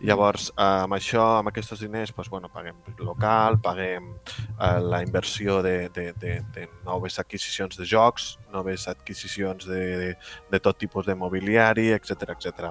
[0.00, 5.60] Llavors, eh, amb això, amb aquests diners, doncs, bueno, paguem local, paguem eh, la inversió
[5.62, 10.14] de, de, de, de noves adquisicions de jocs, noves adquisicions de, de,
[10.50, 12.70] de tot tipus de mobiliari, etc etc.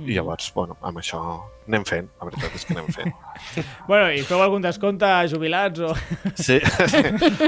[0.00, 1.20] I llavors, bueno, amb això
[1.68, 3.12] anem fent, la veritat és que anem fent.
[3.90, 5.92] Bueno, i feu algun descompte a jubilats o...
[6.46, 6.58] Sí,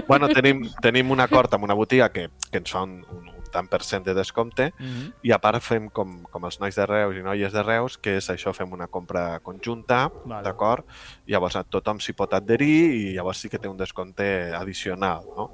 [0.06, 3.31] bueno, tenim, tenim un acord amb una botiga que, que ens fa un, un, un
[3.52, 5.12] tant per cent de descompte Mm -hmm.
[5.22, 8.16] i a part fem com, com els nois de Reus i noies de Reus, que
[8.16, 10.42] és això, fem una compra conjunta, Vale.
[10.44, 10.84] d'acord?
[11.26, 15.50] Llavors a tothom s'hi pot adherir i llavors sí que té un descompte addicional, no?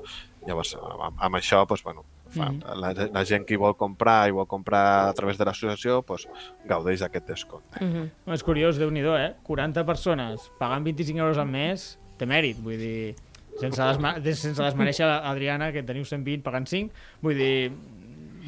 [0.47, 2.63] Llavors amb, amb això, doncs, bueno, fa, Mhm.
[2.81, 6.29] la, la gent que hi vol comprar i vol comprar a través de l'associació, doncs,
[6.65, 7.85] gaudeix d'aquest descompte.
[7.85, 8.11] Mhm.
[8.35, 9.35] És curiós, déu nhi eh?
[9.43, 13.15] 40 persones pagant 25 euros al mes, té mèrit, vull dir...
[13.59, 16.93] Sense, desma sense desmereixer l'Adriana, que teniu 120 pagant 5,
[17.23, 17.71] vull dir...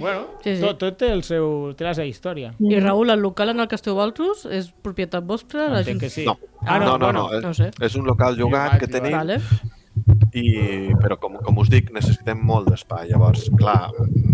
[0.01, 0.63] Bueno, Sí, sí.
[0.63, 2.55] Tot, tot té, el seu, té la seva història.
[2.63, 5.67] I Raül, el local en el que esteu vosaltres és propietat vostra?
[5.69, 6.25] La Jun- que sí.
[6.25, 6.39] No.
[6.65, 7.69] Ah, no, no, no, bueno, no, és, no sé.
[7.85, 9.13] és un local llogat que tenim.
[9.19, 9.37] Vale.
[10.33, 13.11] i, però com, com us dic, necessitem molt d'espai.
[13.11, 13.91] Llavors, clar,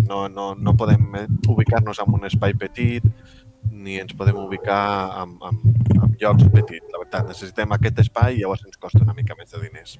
[0.06, 3.02] no, no, no podem eh, ubicar-nos en un espai petit
[3.72, 6.86] ni ens podem ubicar en, en llocs petits.
[6.92, 9.98] La veritat, necessitem aquest espai i llavors ens costa una mica més de diners.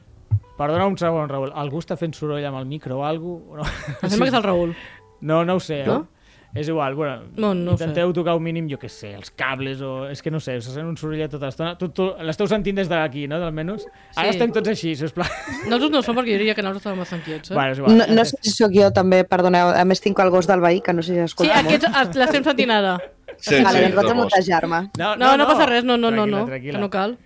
[0.57, 1.50] Perdona un segon, Raül.
[1.55, 3.72] Algú està fent soroll amb el micro o alguna cosa?
[3.88, 4.76] No, Em sembla que és el Raül.
[5.20, 5.83] no, no ho sé.
[5.87, 5.96] No?
[6.07, 6.12] Eh?
[6.57, 7.85] És igual, bueno, No, no sé.
[7.85, 10.07] intenteu tocar un mínim, jo què sé, els cables o...
[10.09, 11.74] És que no sé, se sent un sorollet tota l'estona.
[11.76, 13.85] Tu, tu l'esteu sentint des d'aquí, no?, d'almenys?
[14.14, 14.38] Ara Sí.
[14.38, 15.29] estem tots així, sisplau.
[15.66, 17.55] Nosaltres no som perquè jo diria que nosaltres estàvem bastant quiets, eh?
[17.59, 17.98] Bueno, és igual.
[17.98, 20.81] No, no sé si sóc jo també, perdoneu, a més tinc el gos del veí,
[20.81, 21.66] que no sé si Sí, escolta molt.
[21.74, 22.96] aquests els- l'estem sentint ara.
[23.38, 24.81] Sí, Vale, sí, doncs vaig a mutejar-me.
[24.99, 26.72] No, no, passa res, no, no, no, Tranquil·la, no, tranquil·la.
[26.79, 27.16] que no cal.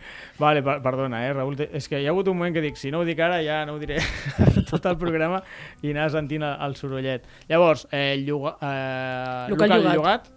[0.41, 1.57] Vale, per, perdona, eh, Raül.
[1.73, 3.65] És que hi ha hagut un moment que dic, si no ho dic ara, ja
[3.69, 3.99] no ho diré
[4.71, 5.43] tot el programa
[5.83, 7.27] i anar sentint el, el sorollet.
[7.49, 9.97] Llavors, eh, lloga, eh, Local local, llogat.
[9.97, 10.31] llogat,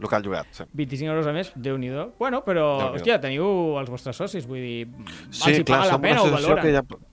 [0.00, 0.64] Local llogat, sí.
[0.72, 4.88] 25 euros a més, déu nhi Bueno, però, hòstia, teniu els vostres socis, vull dir,
[5.30, 6.64] Sí, els hi clar, paga la pena, associació valoren.
[6.64, 7.06] que ja...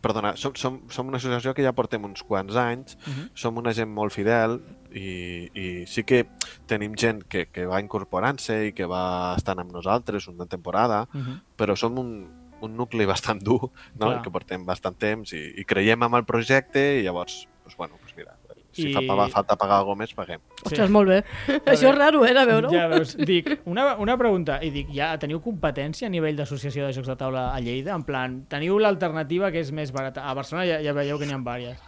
[0.00, 3.30] Perdona, som, som, som una associació que ja portem uns quants anys, Mhm.
[3.34, 4.60] som una gent molt fidel
[4.94, 6.24] i, i sí que
[6.66, 11.40] tenim gent que, que va incorporant-se i que va estant amb nosaltres una temporada, Mhm.
[11.56, 12.28] però som un,
[12.60, 14.06] un nucli bastant dur, no?
[14.06, 14.22] Clar.
[14.22, 18.16] que portem bastant temps i, i creiem en el projecte i llavors, doncs, bueno, doncs
[18.16, 18.36] mira,
[18.72, 20.40] si I- fa pagar, falta pagar alguna més, paguem.
[20.62, 21.24] Ostres, molt bé.
[21.72, 22.70] Això és raro, eh, de veure-ho.
[22.70, 26.92] Ja veus, dic, una, una pregunta, i dic, ja teniu competència a nivell d'associació de
[26.92, 27.96] jocs de taula a Lleida?
[27.96, 30.22] En plan, teniu l'alternativa que és més barata?
[30.30, 31.78] A Barcelona ja, ja veieu que n'hi ha vàries.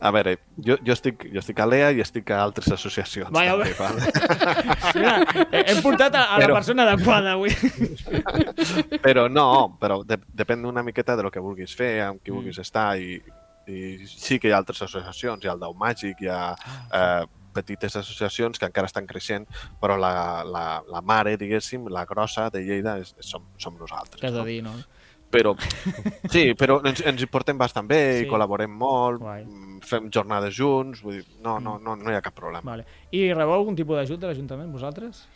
[0.00, 3.30] A veure, jo, jo, estic, jo estic a l'EA i estic a altres associacions.
[3.32, 4.00] Vaja, també, val?
[4.98, 5.14] Mira,
[5.50, 7.54] he- hem portat a, a la Però- persona adequada avui.
[9.06, 9.46] però no,
[9.80, 12.34] però de, depèn una miqueta de lo que vulguis fer, amb qui Mm.
[12.40, 13.16] vulguis estar i,
[13.70, 16.42] i sí que hi ha altres associacions, hi ha el Dau Màgic, hi ha
[16.90, 19.46] Ah, eh, petites associacions que encara estan creixent,
[19.80, 24.20] però la, la, la mare, diguéssim, la grossa de Lleida és, és, som, som nosaltres.
[24.20, 24.44] Què has de no?
[24.44, 24.72] dir, no?
[25.34, 25.52] Però,
[26.30, 28.24] sí, però ens, ens hi portem bastant bé Sí.
[28.26, 29.44] i col·laborem molt, Guai.
[29.44, 32.62] mm, fem jornades junts, vull dir, no, no, no, no hi ha cap problema.
[32.70, 32.86] Vale.
[33.10, 35.26] I rebeu algun tipus d'ajut de l'Ajuntament, vosaltres?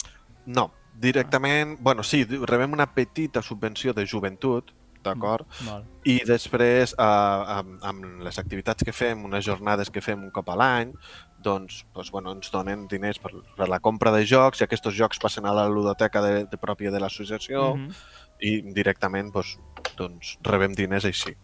[0.46, 4.72] No, directament, bueno, sí, rebem una petita subvenció de joventut,
[5.04, 5.46] d'acord?
[5.64, 5.84] Val.
[6.04, 10.48] I després, eh, amb, amb les activitats que fem, unes jornades que fem un cop
[10.50, 10.92] a l'any,
[11.40, 15.20] doncs, doncs bueno, ens donen diners per, per la compra de jocs i aquests jocs
[15.22, 17.92] passen a la ludoteca de, de pròpia de l'associació Mhm.
[18.40, 19.56] I directament doncs,
[19.98, 21.34] doncs, rebem diners així.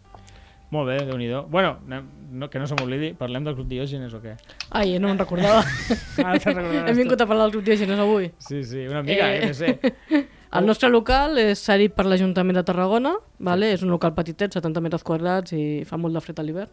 [0.75, 4.13] Molt bé, déu nhi Bueno, anem- no, que no se m'oblidi, parlem del Club Diògenes
[4.15, 4.33] o què?
[4.71, 5.61] Ai, no me'n recordava.
[6.17, 8.33] Recordaràs Hem vingut a parlar del Club Diògenes avui.
[8.39, 9.47] Sí, sí, una mica, eh, Eh.
[9.47, 10.27] que sé.
[10.55, 13.73] El nostre local és cedit per l'Ajuntament de Tarragona, vale?
[13.73, 16.71] és un local petitet, 70 metres quadrats i fa molt de fred a l'hivern.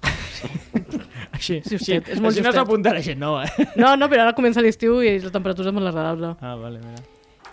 [1.34, 3.66] Així, Sí, justet, és molt així no s'apunta la gent nova, eh?
[3.76, 6.34] No, no, però ara comença l'estiu i la temperatura és molt agradable.
[6.40, 7.02] Ah, vale, mira.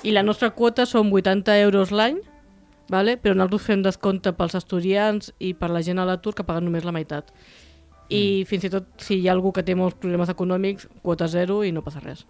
[0.03, 2.19] I la nostra quota són 80 euros l'any,
[2.89, 3.17] vale?
[3.17, 6.85] però nosaltres fem descompte pels estudiants i per la gent a l'atur que paguen només
[6.85, 7.31] la meitat.
[8.09, 8.45] I Mm.
[8.47, 11.71] fins i tot si hi ha algú que té molts problemes econòmics, quota zero i
[11.71, 12.25] no passa res.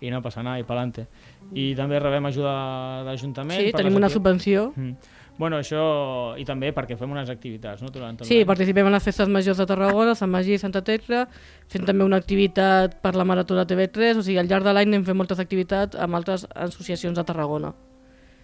[0.00, 1.08] I no passa nada, i pa'lante.
[1.52, 3.60] I també rebem ajuda de l'Ajuntament.
[3.60, 4.72] Sí, tenim una subvenció.
[4.76, 4.94] Mm.
[5.38, 6.34] Bueno, això...
[6.38, 7.88] I també perquè fem unes activitats, no?
[7.88, 11.26] Durant tot Sí, participem en les festes majors de Tarragona, Sant Magí i Santa Tecla,
[11.68, 14.88] fem també una activitat per la Marató de TV3, o sigui, al llarg de l'any
[14.92, 17.72] anem fent moltes activitats amb altres associacions de Tarragona.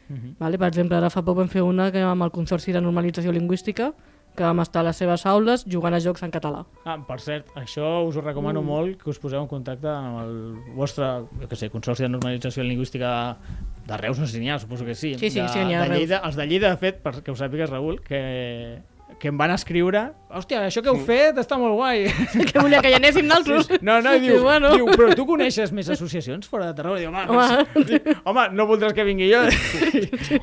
[0.08, 0.36] Mhm.
[0.38, 0.58] Vale?
[0.58, 3.92] Per exemple, ara fa poc vam fer una que amb el Consorci de Normalització Lingüística,
[4.36, 6.64] que vam estar a les seves aules jugant a jocs en català.
[6.84, 8.66] Ah, per cert, això us ho recomano Mm.
[8.66, 11.04] molt, que us poseu en contacte amb el vostre,
[11.40, 13.36] jo què sé, Consorci de Normalització Lingüística
[13.86, 15.14] de, Reus, no sé si n'hi ha, suposo que sí.
[15.14, 15.94] Sí, sí, de, sí, n'hi ha de.
[15.94, 18.20] Lleida, els de Lleida, de fet, perquè ho sàpigues, Raül, que,
[19.22, 22.06] que em van escriure hòstia, això que heu fet està molt guai.
[22.50, 23.80] que volia que hi anéssim nosaltres.
[23.82, 24.72] No, no, i diu, I bueno.
[24.76, 27.00] diu, però tu coneixes més associacions fora de Tarragona?
[27.00, 28.00] Diu, home, Home.
[28.14, 29.42] no, home, no voldràs que vingui jo?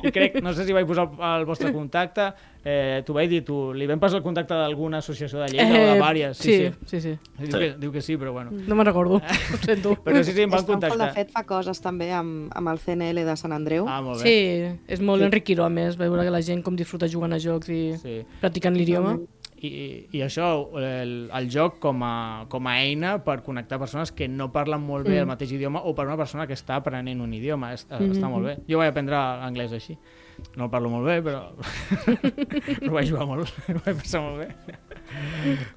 [0.02, 2.28] I crec, no sé si vaig posar el, el vostre contacte,
[2.64, 5.86] eh, t'ho vaig dir, tu, li vam passar el contacte d'alguna associació de Lleida o
[5.94, 6.38] de vàries?
[6.40, 6.56] sí,
[6.88, 7.14] sí, sí.
[7.38, 8.50] Diu, que, diu que sí, però bueno.
[8.54, 9.94] No me'n recordo, ho sento.
[10.04, 11.14] Però sí, sí, em van Stonefall, de contactar.
[11.24, 13.86] fet, fa coses també amb, amb el CNL de Sant Andreu.
[13.88, 14.24] Ah, molt bé.
[14.24, 15.28] Sí, és molt sí.
[15.28, 18.18] enriquidor, a més, veure que la gent com disfruta jugant a jocs i Sí.
[18.40, 19.16] practicant l'idioma.
[19.62, 24.26] I, I això, el, el joc com a, com a eina per connectar persones que
[24.28, 25.20] no parlen molt bé Mm.
[25.22, 27.72] el mateix idioma o per una persona que està aprenent un idioma.
[27.72, 28.12] Està, Mhm.
[28.12, 28.58] està molt bé.
[28.68, 29.96] Jo vaig aprendre anglès així.
[30.56, 31.52] No el parlo molt bé, però,
[32.80, 34.48] però vaig jugar molt, ho vaig passar molt bé.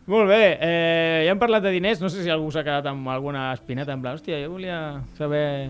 [0.07, 3.07] Molt bé, eh, ja hem parlat de diners, no sé si algú s'ha quedat amb
[3.13, 5.69] alguna espineta en plan, hòstia, jo volia saber...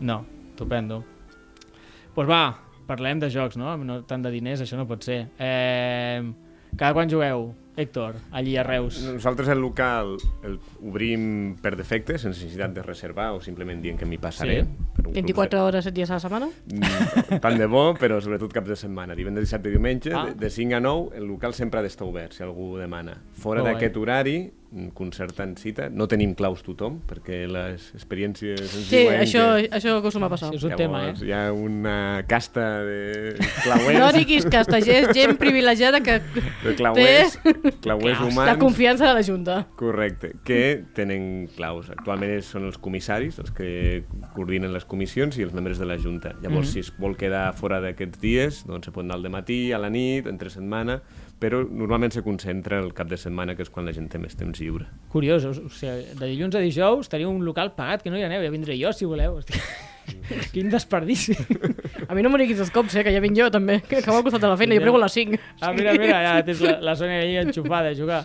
[0.00, 1.04] No, estupendo.
[1.04, 2.42] Doncs pues va,
[2.88, 3.76] parlem de jocs, no?
[3.76, 4.02] no?
[4.08, 5.28] Tant de diners, això no pot ser.
[5.38, 6.22] Eh,
[6.76, 9.02] cada quan jugueu, Héctor, allí a Reus?
[9.04, 14.06] Nosaltres el local el obrim per defecte, sense necessitat de reservar o simplement dient que
[14.08, 14.62] m'hi passaré.
[14.62, 14.86] Sí.
[14.96, 16.48] per un club 24 hores, 7 dies a la setmana?
[16.72, 19.14] Mm, tant de bo, però sobretot caps de setmana.
[19.14, 20.24] Divendres, dissabte i diumenge, Ah.
[20.30, 23.18] de, de 5 a 9, el local sempre ha d'estar obert, si algú demana.
[23.34, 23.72] Fora bé.
[23.74, 24.38] d'aquest horari,
[24.94, 29.68] concertant cita, no tenim claus tothom, perquè les experiències ens Sí, diuen això, que...
[29.78, 30.50] això acostuma a passar.
[30.50, 31.26] Sí, és un tema, Llavors, eh?
[31.28, 36.18] hi ha una casta de clauers, No diguis que està gent, gent privilegiada que
[36.64, 38.46] de clauers, té clauers humans.
[38.50, 39.66] la confiança de la Junta.
[39.76, 41.90] Correcte, que tenen claus.
[41.90, 45.96] Actualment és- són els comissaris, els que coordinen les comissions i els membres de la
[45.98, 46.34] Junta.
[46.42, 46.72] Llavors, Mhm.
[46.72, 49.90] si es vol quedar fora d'aquests dies, doncs se pot anar al matí, a la
[49.90, 51.00] nit, entre setmana,
[51.42, 54.36] però normalment se concentra el cap de setmana, que és quan la gent té més
[54.38, 54.88] temps lliure.
[55.12, 58.44] Curiós, o sigui, de dilluns a dijous teniu un local pagat, que no hi aneu,
[58.44, 59.40] ja vindré jo si voleu.
[59.40, 59.60] Hòstia.
[60.52, 61.34] Quin desperdici.
[62.08, 64.18] A mi no m'ho diguis els cops, eh, que ja vinc jo també, que acabo
[64.18, 65.38] al costat de la feina, jo prego a les 5.
[65.60, 68.22] Ah, mira, mira, ja tens la, la Sònia ahí enxufada a jugar.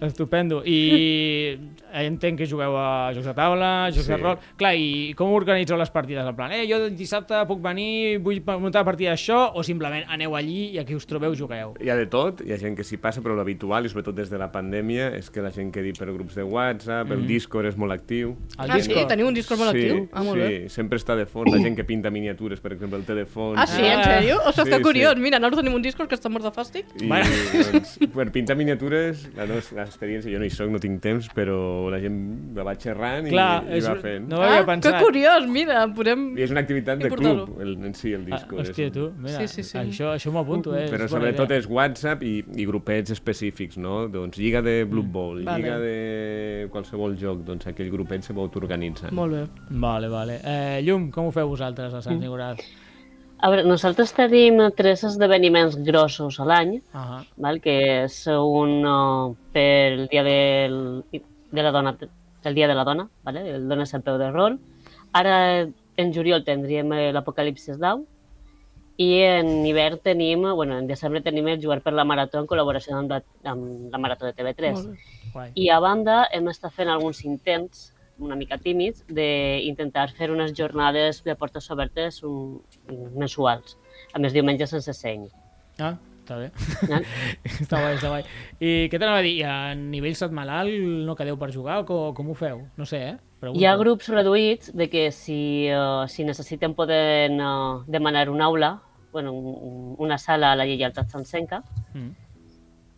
[0.00, 0.62] Estupendo.
[0.64, 1.58] I
[1.92, 4.12] entenc que jugueu a jocs de taula, jocs Sí.
[4.12, 4.38] de rol...
[4.60, 6.24] Clar, i com organitzeu les partides?
[6.26, 10.70] En plan, eh, jo dissabte puc venir, vull muntar partida d'això, o simplement aneu allí
[10.74, 11.74] i aquí us trobeu jugueu?
[11.82, 14.30] Hi ha de tot, hi ha gent que s'hi passa, però l'habitual, i sobretot des
[14.30, 17.76] de la pandèmia, és que la gent quedi per grups de WhatsApp, el Discord és
[17.76, 18.36] molt actiu.
[18.58, 18.88] El Ah, sí?
[18.88, 19.08] Discord.
[19.10, 20.08] Teniu un Discord molt sí, actiu?
[20.12, 20.68] Ah, molt sí, bé.
[20.70, 23.58] sempre està de fons, la gent que pinta miniatures, per exemple, el fons.
[23.58, 23.82] Ah, sí?
[23.82, 24.04] En Ah.
[24.04, 24.36] sèrio?
[24.46, 24.82] Ostres, Sí, que sí.
[24.82, 25.16] curiós.
[25.16, 26.84] Mira, nosaltres tenim un Discord que està mort de fàstic.
[27.00, 27.26] I, Bueno.
[27.72, 31.90] doncs, per pintar miniatures, la nostra experiència, jo no hi soc, no tinc temps, però
[31.90, 34.28] la gent la va xerrant i, Clar, i és, va fent.
[34.28, 34.98] no ho havia ah, pensat.
[34.98, 36.36] que curiós, mira, podem...
[36.38, 38.56] I és una activitat de club, el, en si, el Ah, disco.
[38.56, 39.78] hòstia, és, tu, mira, Sí, sí, sí.
[39.78, 40.88] això, això m'ho apunto, eh?
[40.90, 41.58] Però sobretot idea.
[41.58, 44.08] és WhatsApp i, i grupets específics, no?
[44.08, 45.58] Doncs Lliga de Blood Bowl, Vale.
[45.62, 49.12] Lliga de qualsevol joc, doncs aquell grupet se pot organitzar.
[49.12, 49.46] Molt bé.
[49.70, 50.40] Vale, vale.
[50.44, 52.20] Eh, Llum, com ho feu vosaltres a Sant.
[52.20, 52.60] Nicolau?
[53.40, 57.22] A veure, nosaltres tenim tres esdeveniments grossos a l'any, Ahà.
[57.40, 57.60] val?
[57.64, 60.76] que és un uh, per el dia del,
[61.08, 61.94] de la dona,
[62.44, 63.46] el dia de la dona, vale?
[63.48, 64.58] el Dones al peu de rol.
[65.16, 65.36] Ara,
[65.96, 68.04] en juliol, tindríem eh, l'Apocalipsis d'Au,
[69.00, 72.98] i en hivern tenim, bueno, en desembre tenim el Jugar per la Marató en col·laboració
[72.98, 74.76] amb la, amb la Marató de TV3.
[74.76, 75.30] Molt bé.
[75.32, 75.52] Guai.
[75.56, 77.88] I a banda hem estat fent alguns intents
[78.20, 82.60] una mica tímids d'intentar fer unes jornades de portes obertes un,
[83.16, 83.76] mensuals,
[84.14, 85.26] a més diumenges sense seny.
[85.80, 86.50] Ah, està bé.
[86.90, 87.06] Val?
[87.64, 88.22] està guai, està guai.
[88.60, 89.34] I què t'anava a dir?
[89.48, 90.70] A nivell setmanal
[91.06, 92.64] no quedeu per jugar o com, com ho feu?
[92.76, 93.16] No sé, eh?
[93.40, 93.60] Pregunto.
[93.60, 95.40] Hi ha grups reduïts de que si,
[95.72, 98.74] uh, si necessiten poden uh, demanar una aula,
[99.12, 102.12] bueno, un, una sala a la lleialtat sancenca, Mm.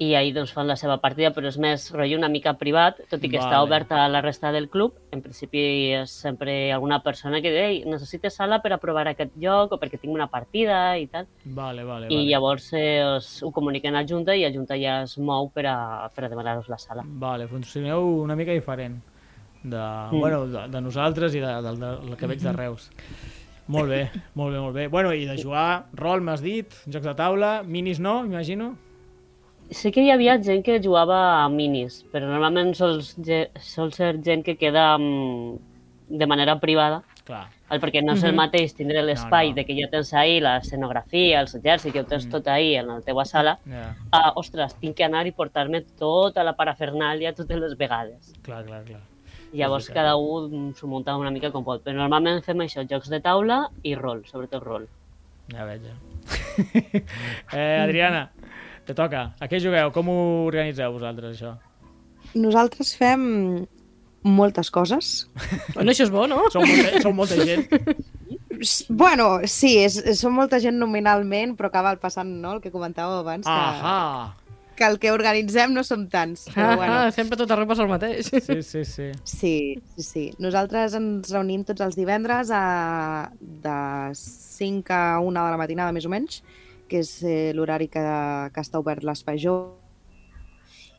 [0.02, 3.22] I ahir doncs, fan la seva partida, però és més rotllo una mica privat, tot
[3.22, 3.66] i que està Vale.
[3.68, 4.96] oberta a la resta del club.
[5.14, 5.62] En principi
[6.00, 10.00] és sempre alguna persona que diu necessites sala per a provar aquest joc o perquè
[10.02, 11.28] tinc una partida i tal.
[11.44, 12.26] Vale, vale, I vale.
[12.30, 15.76] llavors eh, es, ho comuniquen a Junta i a Junta ja es mou per a,
[16.14, 17.04] per a demanar-vos la sala.
[17.06, 18.98] Vale, funcioneu una mica diferent
[19.62, 19.78] de,
[20.10, 20.18] Mm.
[20.20, 22.90] bueno, de, de nosaltres i de, de, de, del que veig de Reus.
[23.70, 24.88] Molt bé, molt bé, molt bé.
[24.90, 28.72] Bueno, i de jugar, rol, m'has dit, jocs de taula, minis no, imagino?
[29.70, 34.42] Sí que hi havia gent que jugava a minis, però normalment sol, sol ser gent
[34.44, 35.56] que queda mm,
[36.18, 37.46] de manera privada, Clar.
[37.70, 37.80] val?
[37.80, 38.36] perquè no és el Mhm.
[38.36, 39.54] mateix tindre l'espai no.
[39.54, 43.00] de que ja tens ahir l'escenografia, els exèrcits, que ho tens tot ahir en la
[43.00, 47.76] teva sala, Ja, ah, ostres, tinc que anar i portar-me tota la parafernàlia totes les
[47.78, 48.34] vegades.
[48.42, 49.00] clar, clar, clar.
[49.54, 53.20] Llavors cada un s'ho munta una mica com pot, però normalment fem això, jocs de
[53.20, 54.86] taula i rol, sobretot rol.
[55.48, 55.94] Ja veig, ja.
[57.52, 58.30] eh, Adriana,
[58.86, 59.32] te toca.
[59.40, 59.92] A què jugueu?
[59.94, 60.18] Com ho
[60.48, 61.54] organitzeu vosaltres, això?
[62.34, 63.66] Nosaltres fem
[64.22, 65.28] moltes coses.
[65.74, 66.44] Bueno, això és bo, no?
[66.52, 67.66] Sou molta, sou molta gent.
[68.88, 73.22] Bueno, sí, és, és- som molta gent nominalment, però acaba passant, no?, el que comentàveu
[73.24, 74.36] abans, que, Ahà!
[74.76, 76.46] que el que organitzem no som tants.
[76.54, 78.28] Però Ah, bueno, ah, sempre tot arreu passa el mateix.
[78.30, 79.08] Sí, sí, sí.
[79.24, 79.54] Sí,
[79.96, 80.24] sí, sí.
[80.38, 83.76] Nosaltres ens reunim tots els divendres a, de
[84.14, 86.42] 5 a 1 de la matinada, més o menys,
[86.92, 88.02] que és eh, l'horari que,
[88.52, 89.78] que està obert l'espai jove.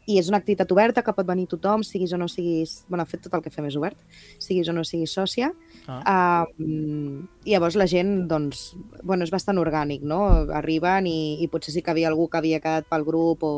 [0.03, 2.81] I és una activitat oberta que pot venir tothom, siguis o no siguis...
[2.89, 4.01] bueno, fet, tot el que fem és obert,
[4.43, 5.53] siguis o no siguis sòcia.
[5.87, 6.43] Ah.
[6.59, 8.65] Um, I llavors la gent, doncs,
[8.99, 10.25] bueno, és bastant orgànic, no?
[10.59, 13.53] Arriben i, i potser sí que havia algú que havia quedat pel grup o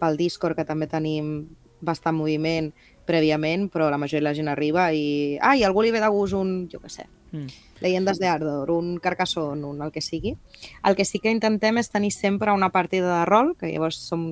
[0.00, 1.42] pel Discord, que també tenim
[1.84, 2.72] bastant moviment
[3.06, 5.38] prèviament, però la majoria de la gent arriba i...
[5.40, 7.46] Ah, i algú li ve de gust un, jo què sé, Mm.
[7.80, 10.36] Leyendas de Ardor, un Carcassonne, un el que sigui.
[10.84, 14.24] El que sí que intentem és tenir sempre una partida de rol, que llavors som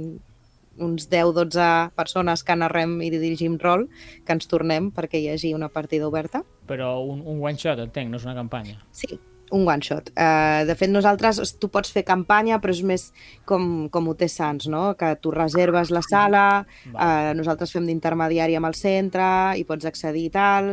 [0.75, 3.87] uns 10-12 persones que narrem i dirigim rol,
[4.25, 6.43] que ens tornem perquè hi hagi una partida oberta.
[6.67, 8.81] Però un, un one shot, entenc, no és una campanya.
[8.91, 10.11] Sí, un one shot.
[10.17, 13.07] Uh, de fet, nosaltres, tu pots fer campanya, però és més
[13.49, 14.95] com, com ho té Sants, no?
[14.99, 16.45] Que tu reserves la sala,
[16.93, 19.27] uh, nosaltres fem d'intermediari amb el centre,
[19.61, 20.71] i pots accedir i tal.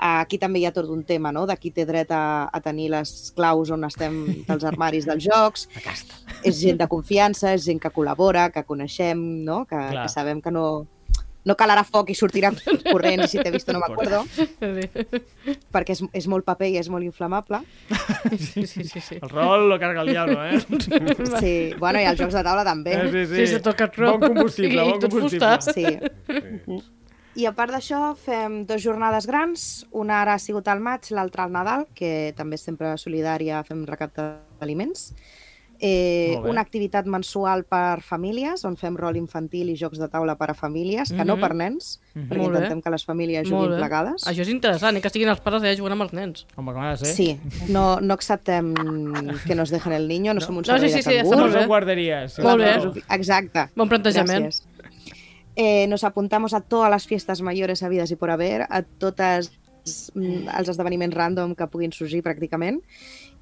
[0.00, 1.46] Uh, aquí també hi ha tot un tema, no?
[1.48, 5.68] De qui té dret a, a tenir les claus on estem dels armaris dels jocs.
[6.46, 9.64] És gent de confiança, és gent que col·labora, que coneixem, no?
[9.68, 10.06] Que, Clar.
[10.06, 10.86] que sabem que no,
[11.48, 12.50] no calarà foc i sortirà
[12.90, 14.22] corrents i si t'he vist no m'acuerdo,
[15.72, 17.62] perquè és, és molt paper i és molt inflamable.
[18.36, 19.00] Sí, sí, sí.
[19.00, 19.18] sí.
[19.20, 20.60] El rol lo carga el diablo, eh?
[21.40, 22.94] Sí, bueno, i els jocs de taula també.
[22.98, 24.18] Eh, sí, Sí, se toca rol.
[24.20, 25.56] Bon combustible, I bon tot combustible.
[25.56, 25.72] fusta.
[25.72, 26.80] Sí.
[27.40, 31.44] I a part d'això fem dues jornades grans, una ara ha sigut al maig, l'altra
[31.46, 34.24] al Nadal, que també és sempre solidària, fem recapte
[34.60, 35.12] d'aliments.
[35.82, 36.50] Eh, bé.
[36.50, 40.54] una activitat mensual per famílies, on fem rol infantil i jocs de taula per a
[40.54, 41.40] famílies, que no Mhm.
[41.40, 42.28] per nens, Mhm.
[42.28, 42.56] perquè Molt bé.
[42.58, 43.76] intentem que les famílies Molt juguin bé.
[43.78, 44.26] plegades.
[44.26, 45.00] Això és interessant, eh?
[45.00, 46.46] que estiguin els pares allà jugant amb els nens.
[46.56, 47.14] Home, de ser.
[47.14, 48.74] Sí, no, no acceptem
[49.46, 51.36] que nos dejen el niño, no, som un No, sí, servei sí, de sí, cangur.
[51.36, 51.60] No molt bé.
[51.60, 52.32] són guarderies.
[52.34, 52.92] sí, Molt sí, bé.
[52.94, 53.02] sí.
[53.10, 53.68] Exacte.
[53.74, 54.42] Bon plantejament.
[54.44, 54.68] Gracias.
[55.56, 59.50] Eh, nos apuntamos a todas las fiestas mayores habidas y por haber, a totes
[60.14, 62.82] mm, els esdeveniments random que puguin sorgir pràcticament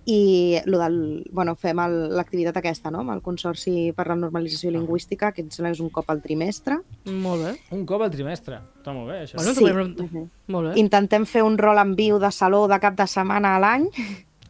[0.06, 1.76] i lo del, bueno, fem
[2.16, 5.80] l'activitat aquesta, no?, amb el Consorci per la Normalització Lingüística, que em sembla que és
[5.84, 6.78] un cop al trimestre.
[7.12, 7.52] Molt bé.
[7.76, 8.60] Un cop al trimestre.
[8.80, 9.36] Està molt bé, això.
[9.36, 9.64] Bueno, Sí.
[9.64, 10.06] preguntar.
[10.10, 10.28] Mhm.
[10.48, 10.80] Molt bé.
[10.80, 13.88] Intentem fer un rol en viu de saló de cap de setmana a l'any,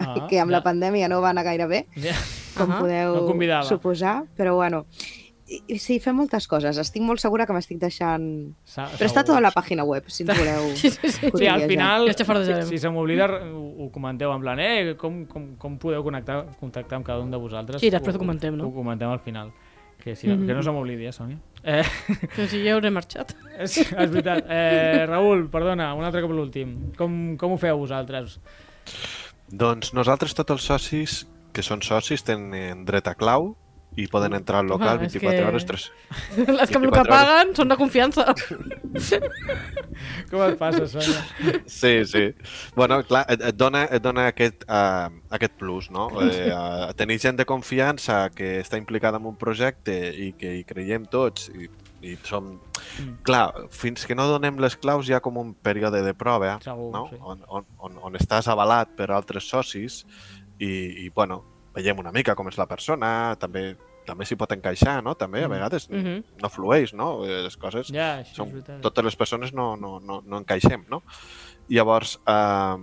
[0.01, 0.59] Ah, que amb ja.
[0.59, 2.14] la pandèmia no va anar gaire bé, Ja.
[2.57, 2.78] com Ahà.
[2.80, 3.64] podeu No convidava.
[3.64, 4.86] suposar, però bueno...
[5.80, 6.76] Sí, fem moltes coses.
[6.76, 8.24] Estic molt segura que m'estic deixant...
[8.68, 9.62] Sa- Però està tot a la segur.
[9.62, 11.30] pàgina web, si ens voleu Sí, sí, sí.
[11.32, 15.22] Sí, al final, Ja si, si se m'oblida, ho, ho comenteu en plan, eh, com,
[15.30, 17.80] com, com podeu connectar, contactar amb cada un de vosaltres?
[17.80, 18.68] Sí, després ho comentem, no?
[18.68, 19.53] Ho comentem al final.
[19.99, 21.38] Que, sí, que no se m'oblidi, eh, Sònia?
[21.64, 21.82] Eh,
[22.36, 23.32] Que si ja hauré marxat.
[23.59, 24.44] és, és veritat.
[24.49, 26.76] Eh, Raül, perdona, un altre cop l'últim.
[26.99, 28.36] Com, com ho feu vosaltres?
[29.49, 31.16] Doncs nosaltres, tots els socis
[31.57, 33.55] que són socis, tenen dret a clau
[33.99, 35.86] i poden entrar al local Ah, és 24 que- hores 3.
[36.36, 37.09] Les que el que 24 hores.
[37.16, 38.24] paguen són de confiança.
[40.30, 41.22] Com et passa, Sònia?
[41.66, 42.22] Sí, sí.
[42.76, 46.09] Bueno, clar, et, et, dona, et dona aquest, uh, aquest plus, no?
[46.22, 50.64] Eh, uh, tenir gent de confiança que està implicada en un projecte i que hi
[50.68, 51.68] creiem tots i,
[52.07, 52.55] i som...
[53.26, 56.90] Clar, fins que no donem les claus hi ha com un període de prova, Segur,
[56.94, 57.07] no?
[57.11, 57.18] sí.
[57.20, 60.05] On, on, on, on estàs avalat per altres socis
[60.59, 60.70] i,
[61.07, 61.42] i bueno,
[61.78, 63.70] veiem una mica com és la persona, també
[64.08, 65.12] també s'hi pot encaixar, no?
[65.20, 66.22] També, a vegades, Mhm.
[66.40, 67.26] no flueix, no?
[67.26, 68.80] Eh, Les coses Ja, veritat.
[68.80, 71.02] totes les persones no, no, no, no encaixem, no?
[71.68, 72.76] Llavors, eh,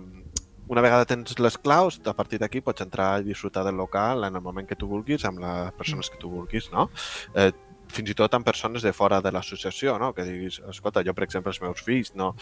[0.68, 4.36] una vegada tens les claus, a partir d'aquí pots entrar i disfrutar del local en
[4.36, 6.90] el moment que tu vulguis, amb les persones que tu vulguis, no?
[7.34, 7.50] Eh,
[7.92, 10.12] fins i tot amb persones de fora de l'associació, no?
[10.14, 12.32] que diguis, escolta, jo, per exemple, els meus fills no,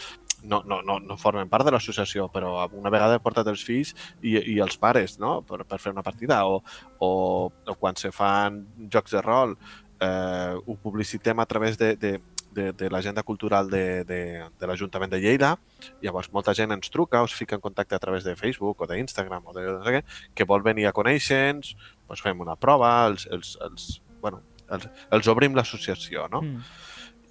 [0.43, 3.93] no, no, no, no formen part de l'associació, però una vegada he portat els fills
[4.21, 5.39] i, i els pares no?
[5.47, 6.61] per, per fer una partida, o,
[6.99, 7.11] o,
[7.49, 9.57] o quan se fan jocs de rol,
[9.99, 12.17] eh, ho publicitem a través de, de,
[12.55, 14.21] de, de l'agenda cultural de, de,
[14.59, 15.55] de l'Ajuntament de Lleida,
[16.01, 18.89] llavors molta gent ens truca o es fica en contacte a través de Facebook o
[18.89, 21.75] d'Instagram o de no sé què, que vol venir a conèixer-nos,
[22.07, 23.89] doncs fem una prova, els, els, els,
[24.23, 24.41] bueno,
[24.73, 26.41] els, els obrim l'associació, no?
[26.41, 26.65] Mm.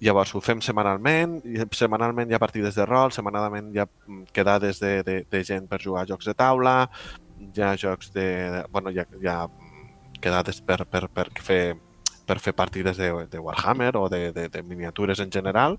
[0.03, 4.25] Llavors ho fem setmanalment, i setmanalment hi ha partides de rol, setmanalment hi ha mm,
[4.35, 6.77] quedades de, de, de gent per jugar a jocs de taula,
[7.45, 8.27] hi ha jocs de...
[8.57, 11.63] de bueno, hi ha, hi ha mm, quedades per, per, per fer
[12.25, 15.77] per fer partides de, de Warhammer o de, de, de miniatures en general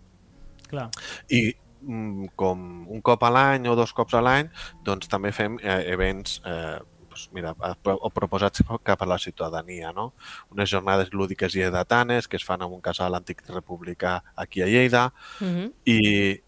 [0.71, 0.89] Clar.
[1.31, 1.51] i
[1.83, 4.51] mm, com un cop a l'any o dos cops a l'any
[4.87, 6.79] doncs també fem eh, events eh,
[7.27, 7.55] doncs, mira,
[7.85, 10.13] o proposats cap a la ciutadania, no?
[10.51, 14.67] Unes jornades lúdiques i edatanes que es fan en un casal antic republicà aquí a
[14.67, 15.73] Lleida Mhm.
[15.85, 16.41] i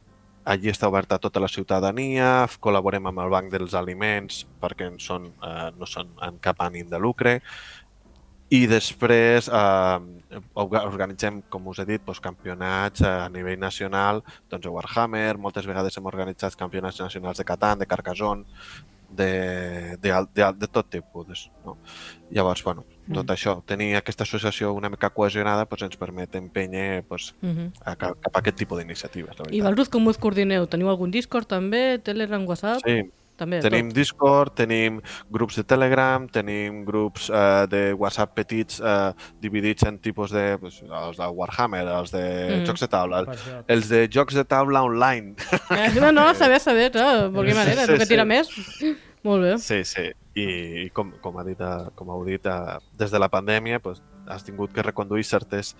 [0.44, 4.98] allí està oberta a tota la ciutadania, col·laborem amb el Banc dels Aliments perquè en
[4.98, 7.42] són, eh, no són en cap ànim de lucre
[8.50, 9.98] i després eh,
[10.54, 15.66] orga- organitzem, com us he dit, doncs, campionats a nivell nacional doncs, a Warhammer, moltes
[15.66, 18.46] vegades hem organitzat campionats nacionals de Catan, de Carcassonne,
[19.10, 21.50] de, de, de, de tot tipus.
[21.64, 21.76] No?
[22.30, 27.34] Llavors, bueno, tot això, tenir aquesta associació una mica cohesionada doncs, ens permet empènyer doncs,
[27.40, 27.72] Mhm.
[27.84, 29.36] a, cap, cap a aquest tipus d'iniciatives.
[29.50, 30.66] I vosaltres com us coordineu?
[30.66, 31.98] Teniu algun Discord també?
[31.98, 32.80] Telegram, WhatsApp?
[32.84, 33.96] Sí, També, tenim tot.
[33.96, 40.32] Discord, tenim grups de Telegram, tenim grups eh, de WhatsApp petits eh, dividits en tipus
[40.34, 40.56] de...
[40.58, 42.24] Pues, els de Warhammer, els de
[42.58, 42.64] Mhm.
[42.66, 43.62] jocs de taula, això.
[43.68, 45.36] els de jocs de taula online.
[45.70, 47.30] Eh, no, no, saber, saber, no?
[47.30, 48.28] Volgué Sí, manera, sí, el que tira sí.
[48.28, 48.48] més.
[49.22, 49.58] Molt bé.
[49.58, 50.08] Sí, sí.
[50.38, 50.44] I,
[50.84, 54.02] i com, com, ha dit, eh, com heu dit, eh, des de la pandèmia pues,
[54.28, 55.72] has tingut que reconduir certes,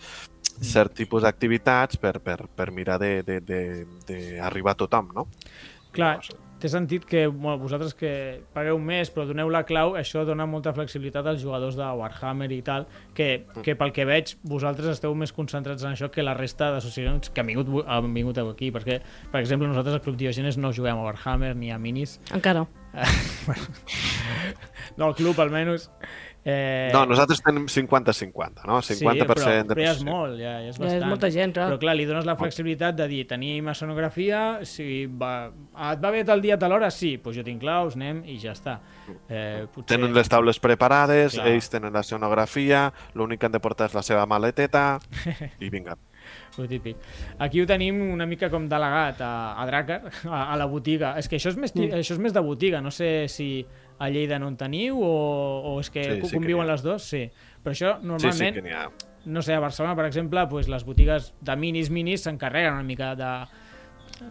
[0.61, 5.29] cert tipus d'activitats per, per, per mirar d'arribar de, de, d'arribar a tothom, no?
[5.93, 8.11] Clar, Llavors, T'he sentit que bueno, vosaltres que
[8.55, 12.61] pagueu més però doneu la clau, això dona molta flexibilitat als jugadors de Warhammer i
[12.67, 16.73] tal, que, que pel que veig vosaltres esteu més concentrats en això que la resta
[16.75, 18.99] d'associacions que han vingut, han vingut aquí, perquè,
[19.31, 22.19] per exemple, nosaltres al Club Diogenes no juguem a Warhammer ni a minis.
[22.35, 22.67] Encara.
[24.99, 25.85] No, el club, almenys.
[26.45, 28.79] Eh, No, nosaltres tenim 50-50, no?
[28.81, 31.03] 50% sí, però, de però ja és molt, ja, ja és Ja bastant.
[31.03, 31.67] és molta gent, clar.
[31.73, 35.51] Però clar, li dones la flexibilitat de dir, tenim escenografia, si va,
[35.93, 36.91] et va bé tal dia, tal hora?
[36.95, 38.79] Sí, doncs jo tinc claus, anem i ja està.
[39.29, 39.97] Eh, potser...
[39.99, 41.49] Tenen les taules preparades, Clar.
[41.53, 45.01] ells tenen la escenografia, l'únic que han de portar és la seva maleteta
[45.61, 45.99] i vinga.
[46.59, 46.97] Lo típic.
[47.39, 51.15] Aquí ho tenim una mica com delegat a, a Dracar, a, a la botiga.
[51.19, 53.65] És que això és, més, ti- això és més de botiga, no sé si
[53.99, 55.13] a Lleida no en teniu o,
[55.75, 56.73] o és que Sí, sí que conviuen n'hi ha.
[56.73, 57.25] les dues, sí.
[57.63, 58.91] Però això Sí, sí normalment, que ha.
[59.27, 63.15] no sé, a Barcelona, per exemple, pues, les botigues de minis, minis s'encarreguen una mica
[63.17, 63.33] de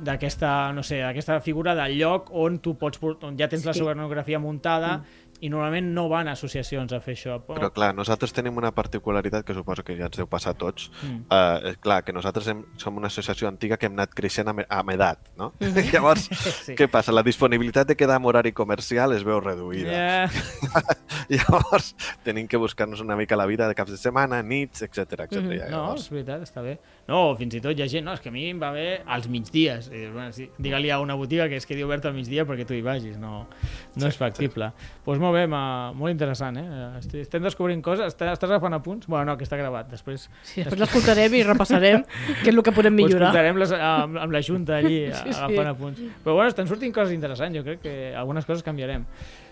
[0.03, 3.79] d'aquesta, no sé, d'aquesta figura del lloc on tu pots, on ja tens la Sí.
[3.79, 5.03] escenografia muntada
[5.41, 7.37] i normalment no van a associacions a fer això.
[7.45, 10.89] Però clar, nosaltres tenim una particularitat que suposo que ja ens deu passar a tots.
[11.03, 11.19] Mm.
[11.29, 14.93] Uh, clar, que nosaltres hem, som una associació antiga que hem anat creixent amb, amb
[14.95, 15.53] edat, no?
[15.93, 16.29] Llavors,
[16.67, 16.73] Sí.
[16.75, 17.13] què passa?
[17.13, 19.91] La disponibilitat de quedar en horari comercial es veu reduïda.
[19.91, 20.31] Yeah.
[21.29, 25.41] Llavors, tenim que buscar-nos una mica la vida de caps de setmana, nits, etc etc.
[25.41, 26.77] Mm, Ja, no, és veritat, està bé.
[27.07, 29.01] No, fins i tot hi ha gent, no, és que a mi em va bé
[29.05, 29.89] als migdies.
[29.91, 32.65] I dius, bueno, sí, digue-li a una botiga que es quedi oberta al migdia perquè
[32.67, 34.71] tu hi vagis, no, no sí, és factible.
[34.71, 35.61] Doncs pues molt bé, ma,
[35.93, 36.65] molt interessant, eh?
[37.01, 39.05] Estic, estem descobrint coses, estàs, estàs agafant apunts?
[39.11, 40.25] Bueno, no, que està gravat, després...
[40.47, 42.01] Sí, després l'escoltarem i repassarem
[42.41, 43.29] què és el que podem Ho millorar.
[43.29, 46.01] escoltarem les, amb, amb la junta allí, Sí, sí, agafant apunts.
[46.25, 49.05] Però bueno, estan sortint coses interessants, jo crec que algunes coses canviarem.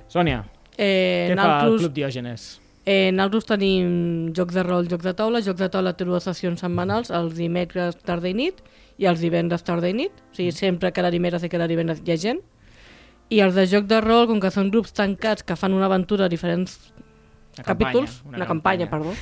[0.10, 0.44] Sònia,
[0.78, 2.48] Eh, què fa el Club Diògenes?
[2.86, 5.40] eh, naltros tenim jocs de rol, jocs de taula.
[5.42, 8.60] Jocs de taula té dues sessions setmanals, els dimecres tarda i nit
[9.00, 10.12] i els divendres tarda i nit.
[10.32, 12.44] O sigui, sempre cada dimecres i cada divendres hi ha gent.
[13.30, 16.26] I els de joc de rol, com que són grups tancats que fan una aventura
[16.26, 16.78] a diferents
[17.58, 19.14] Una capítols, una, campanya, perdó.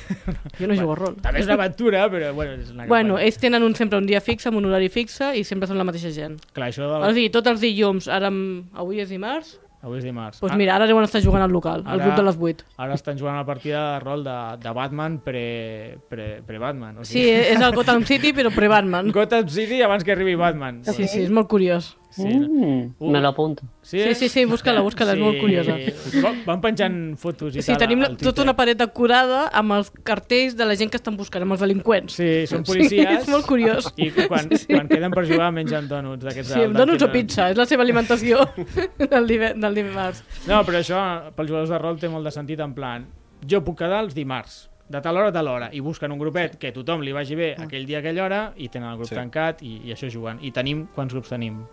[0.58, 1.16] Jo no jugo a rol.
[1.22, 3.26] També és una aventura, però bueno, és una Bueno, campanya.
[3.28, 5.84] ells tenen un, sempre un dia fixe, amb un horari fixe, i sempre són la
[5.86, 6.40] mateixa gent.
[6.52, 6.98] Clar, això de...
[7.06, 10.40] O sigui, tots els dilluns, ara em- avui és dimarts, Avui és dimarts.
[10.40, 12.64] doncs mira, ara deuen estar jugant al local, al Ara- grup de les 8.
[12.80, 16.98] Ara estan jugant la partida de rol de, de Batman pre- pre- pre-Batman.
[16.98, 19.12] o Sí, sigui, és el Gotham City, però pre-Batman.
[19.18, 20.82] Gotham City abans que arribi Batman.
[20.88, 21.98] Sí, sí, és molt curiós.
[22.14, 23.10] Sí, Mm, Uh.
[23.10, 23.62] Me lo apunto.
[23.82, 25.74] sí, Sí, sí, sí, busca-la, busca-la, és molt curiosa.
[26.22, 27.78] Va- Van penjant fotos i Sí, tal.
[27.78, 31.42] tenim la- tota una paret decorada amb els cartells de la gent que estan buscant,
[31.42, 32.12] amb els delinqüents.
[32.14, 33.08] Sí, són policies.
[33.08, 33.92] Sí, és molt curiós.
[33.96, 36.52] I quan, quan queden per jugar mengen dònuts d'aquests.
[36.52, 38.38] Sí, del donuts o pizza, és la seva alimentació
[39.10, 40.22] del, dive- del dimarts.
[40.46, 43.06] No, però això, pels jugadors de rol té molt de sentit en plan,
[43.44, 46.58] jo puc quedar els dimarts, de tal hora a tal hora, i busquen un grupet
[46.60, 49.14] que a tothom li vagi bé aquell dia, aquella hora, i tenen el grup Sí.
[49.16, 50.38] tancat, i, i això juguen.
[50.42, 51.64] I tenim, quants grups tenim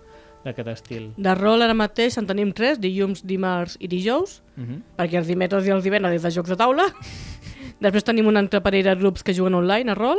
[0.44, 1.12] d'aquest estil?
[1.18, 4.82] De rol ara mateix en tenim tres, dilluns, dimarts i dijous, Uh -huh.
[4.98, 6.86] perquè els dimecres i els divendres és de jocs de taula.
[7.80, 10.18] Després tenim un altre parell de grups que juguen online a rol.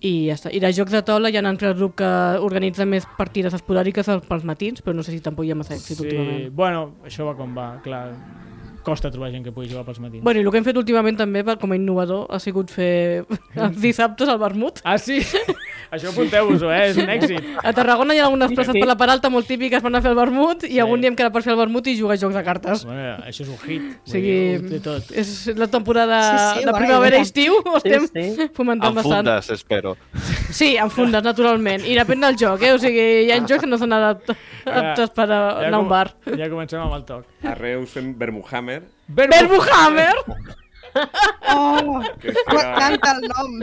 [0.00, 0.50] I ja està.
[0.52, 2.04] I de jocs de taula hi ha un altre grup que
[2.40, 5.74] organitza més partides esporàdiques al- pels matins, però no sé si tampoc hi ha massa
[5.74, 6.52] èxit últimament.
[6.54, 8.12] bueno, això va com va, clar.
[8.82, 10.22] Costa trobar gent que pugui jugar pels matins.
[10.22, 13.24] Bueno, i el que hem fet últimament també per, com a innovador ha sigut fer
[13.56, 14.80] els dissabtes al vermut.
[14.84, 15.18] Ah, sí?
[15.90, 16.90] això apunteu-vos-ho, eh?
[16.90, 17.44] És un èxit.
[17.62, 20.10] A Tarragona hi ha algunes places per la Peralta molt típiques per anar a fer
[20.10, 20.80] el vermut i Sí.
[20.80, 22.84] algun dia hem quedat per fer el vermut i jugar a jocs de cartes.
[22.84, 23.82] Bueno, això és un hit.
[24.06, 25.10] O sigui, té tot.
[25.12, 26.20] és la temporada
[26.54, 28.06] Sí, sí, de primavera i estiu, ho Sí, estem
[28.36, 28.50] sí.
[28.54, 29.26] fomentant amb bastant.
[29.26, 29.96] fundes, espero.
[30.50, 31.84] Sí, en fundes, naturalment.
[31.86, 32.72] I depèn del joc, eh?
[32.72, 34.34] O sigui, hi ha jocs que no són adapt-
[34.66, 36.14] aptes per a anar a un bar.
[36.26, 37.24] Ja comencem amb el toc.
[37.44, 40.14] A Reus fem Vermuhammer, Verbuhammer!
[41.56, 43.58] Oh, que m'encanta el nom.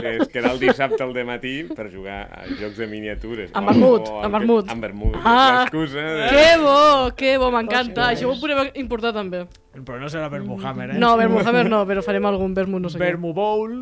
[0.00, 3.50] que es queda el dissabte al matí per jugar a jocs de miniatures.
[3.54, 4.70] Amb vermut, o amb vermut.
[4.70, 5.16] Amb vermut.
[5.24, 6.28] Ah, L'excusa de...
[6.30, 6.78] Que bo,
[7.16, 8.10] que bo, m'encanta.
[8.14, 9.44] Això ho podem importar també.
[9.74, 10.98] Però no serà Vermuhammer, eh?
[10.98, 13.04] No, Vermuhammer no, però farem algun vermut, no sé què.
[13.04, 13.76] Vermu Bowl,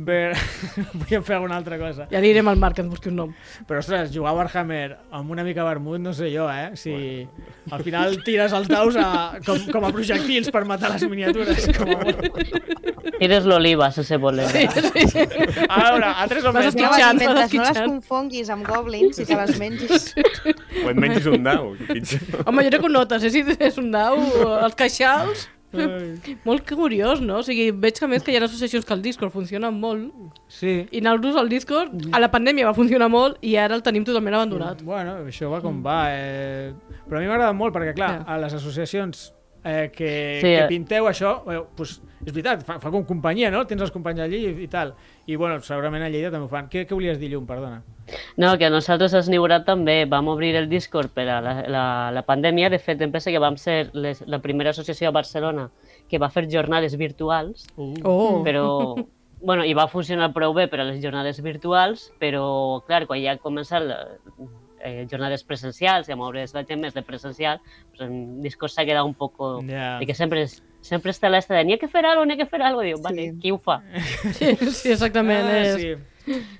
[0.08, 0.36] Ver...
[0.92, 2.06] Podríem fer alguna altra cosa.
[2.10, 3.34] Ja direm al Marc que ens busqui un nom.
[3.68, 6.72] Però, ostres, jugar a Warhammer amb una mica vermut, no sé jo, eh?
[6.80, 6.94] Si
[7.70, 9.10] al final tires els daus a,
[9.46, 11.68] com, com a projectils per matar les miniatures.
[11.76, 12.00] Com a...
[13.20, 14.48] Tires l'oliva, sense voler.
[14.48, 15.24] Sí, sí, sí.
[15.66, 16.08] A veure,
[16.48, 16.70] o més.
[16.70, 20.10] a dir, vas mentre no les confonguis amb goblins i te les mengis.
[20.84, 21.74] O et menges un dau.
[22.46, 23.32] Home, jo crec que ho notes, eh?
[23.34, 24.20] Si és un dau,
[24.64, 25.48] els queixals...
[26.48, 27.40] Molt curiós, no?
[27.40, 30.10] O sigui, veig que més que hi ha associacions que el Discord funciona molt
[30.50, 30.86] Sí.
[30.90, 34.34] i nosaltres el Discord a la pandèmia va funcionar molt i ara el tenim totalment
[34.34, 34.82] abandonat.
[34.86, 36.00] Bueno, això va com va.
[36.10, 36.72] Eh...
[37.06, 39.30] Però a mi m'agrada molt perquè, clar, a les associacions
[39.64, 40.68] eh, que, Sí, que eh.
[40.68, 43.62] pinteu això, eh, pues, és veritat, fa, fa com companyia, no?
[43.68, 44.94] Tens els companys allí i, i tal.
[45.26, 46.68] I, bueno, segurament a Lleida també ho fan.
[46.72, 47.46] Què, què volies dir, Llum?
[47.48, 47.82] Perdona.
[48.40, 52.24] No, que nosaltres a Sniurat també vam obrir el Discord per a la, la, la
[52.26, 52.70] pandèmia.
[52.72, 55.68] De fet, em pensa que vam ser les, la primera associació a Barcelona
[56.10, 57.94] que va fer jornades virtuals, Uh.
[58.04, 58.66] Oh, però...
[59.40, 62.42] Bueno, i va funcionar prou bé per a les jornades virtuals, però,
[62.84, 63.96] clar, quan ja començat la,
[64.84, 67.60] eh, jornades presencials i a moure's la gent més de presencial,
[67.90, 69.36] pues, el Discord s'ha quedat un poc...
[69.68, 69.98] Ja.
[70.00, 72.36] De que sempre, és, sempre està l'esta de n'hi ha que fer alguna cosa, n'hi
[72.36, 72.94] ha que fer alguna cosa.
[72.94, 73.38] Diu, vale, Sí.
[73.42, 73.80] qui ho fa?
[74.38, 75.46] sí, sí, exactament.
[75.46, 75.74] Ah, és...
[75.80, 75.92] sí.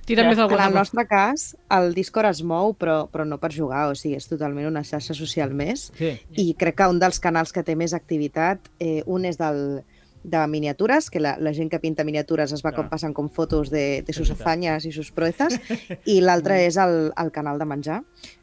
[0.09, 0.45] Tira més Ja.
[0.47, 0.57] algú.
[0.57, 4.17] En el nostre cas, el Discord es mou, però, però no per jugar, o sigui,
[4.17, 5.91] és totalment una xarxa social més.
[5.99, 6.15] Sí.
[6.41, 9.85] I crec que un dels canals que té més activitat, eh, un és del,
[10.23, 13.71] de miniatures, que la, la gent que pinta miniatures es va com passant com fotos
[13.73, 15.57] de, de sus afanyes i sus proezas,
[16.05, 18.03] i l'altre és el, el canal de menjar.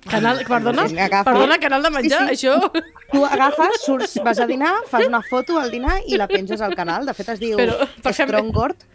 [0.09, 0.87] Canal, perdona?
[0.89, 2.47] Agafa- Perdona, canal de menjar, Sí, sí.
[2.47, 2.71] això?
[3.11, 6.73] Tu agafes, surts, vas a dinar, fas una foto al dinar i la penges al
[6.75, 7.05] canal.
[7.05, 7.77] De fet, es diu Però,
[8.11, 8.87] Stronggord,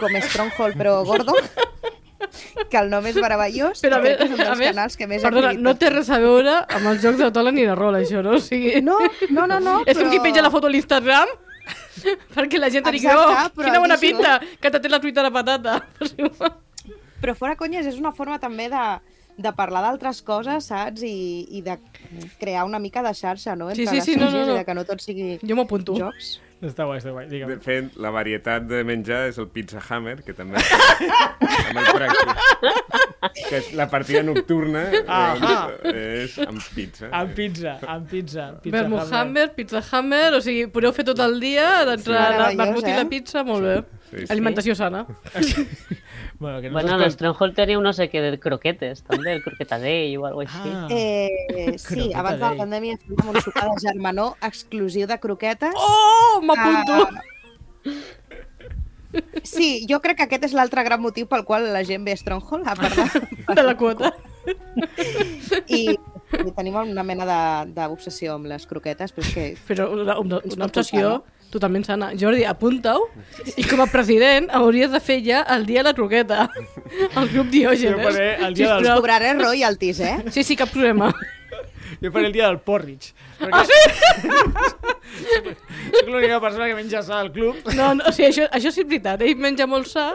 [0.00, 1.34] com Stronghold, però gordo.
[2.70, 5.06] que el nom és meravellós Però a que és un a dels veure, canals que
[5.10, 7.98] més perdona, no té res a veure amb els jocs de taula ni de rol,
[7.98, 8.38] això, no?
[8.38, 8.96] O sigui, No,
[9.30, 11.28] no, no, no és com qui però- penja la foto a l'Instagram
[12.36, 15.30] perquè la gent digui, oh, però quina bona pinta, que t'ha tret la truita de
[15.34, 15.78] patata.
[17.24, 18.80] Però fora conyes, és una forma també de,
[19.40, 21.00] de parlar d'altres coses, saps?
[21.08, 21.78] I, I de
[22.40, 23.70] crear una mica de xarxa, no?
[23.72, 24.56] Sí, Entre sí, sí, les no, no, no.
[24.58, 25.96] De que no tot sigui Jo m'apunto.
[25.96, 26.34] jocs.
[26.64, 27.62] Està guai, està guai, De digue'm.
[27.64, 30.60] fet, la varietat de menjar és el Pizza Hammer, que també
[31.70, 33.13] amb el pràctic.
[33.32, 37.08] Que és la partida nocturna Ah, doncs, és amb pizza.
[37.10, 38.46] Amb pizza, amb pizza.
[38.62, 39.20] pizza Vermouth Hammer.
[39.20, 42.38] Hammer, Pizza Hammer, o sigui, podeu fer tot el dia entre Sí.
[42.38, 42.96] la vermut i eh?
[42.96, 43.76] la pizza, molt bé.
[44.10, 44.26] Sí, sí.
[44.30, 45.06] Alimentació sana.
[46.36, 49.42] Bueno, que no Bueno, el Stronghold tenia un no sé què de croquetes, també, el
[49.44, 50.72] croquetadell o alguna cosa així.
[50.74, 50.88] Ah.
[50.90, 55.72] Eh, sí, Croqueta abans de la pandèmia fèiem un sopar de germanor exclusiu de croquetes.
[55.78, 56.98] Oh, m'apunto!
[57.06, 57.22] Ah,
[59.44, 62.16] Sí, jo crec que aquest és l'altre gran motiu pel qual la gent ve a
[62.20, 63.54] Stronghold, a part de...
[63.54, 64.12] De la quota.
[65.68, 69.46] I, i tenim una mena de- d'obsessió amb les croquetes, però és que...
[69.68, 71.20] Però una, una, una obsessió
[71.54, 72.08] totalment sana.
[72.18, 73.04] Jordi, apunta-ho.
[73.56, 76.48] I com a president hauries de fer ja el dia de la croqueta.
[77.20, 78.02] El grup Jo Diògenes.
[78.08, 78.88] faré el dia del-.
[78.98, 80.16] Cobraré royalties, eh?
[80.34, 81.12] Sí, sí, cap problema.
[82.04, 83.14] Jo faré el dia del porridge.
[83.40, 83.72] Ah, sí?
[85.94, 87.56] Soc l'única persona que menja sa del club.
[87.76, 89.22] No, no, o sigui, això, això sí és veritat.
[89.24, 90.06] Ell menja molt sa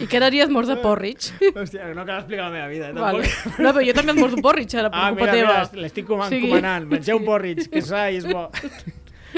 [0.00, 1.34] i cada dia et mors de porridge.
[1.52, 3.22] Hòstia, no cal explicar la meva vida, eh, Vale.
[3.26, 3.58] tampoc.
[3.60, 5.56] No, però jo també et mors d'un porridge, ara, per Ah, culpa mira, teva.
[5.70, 6.88] mira, l'estic com O sigui- encomanant.
[6.90, 8.48] Mengeu porridge, que sa i és bo.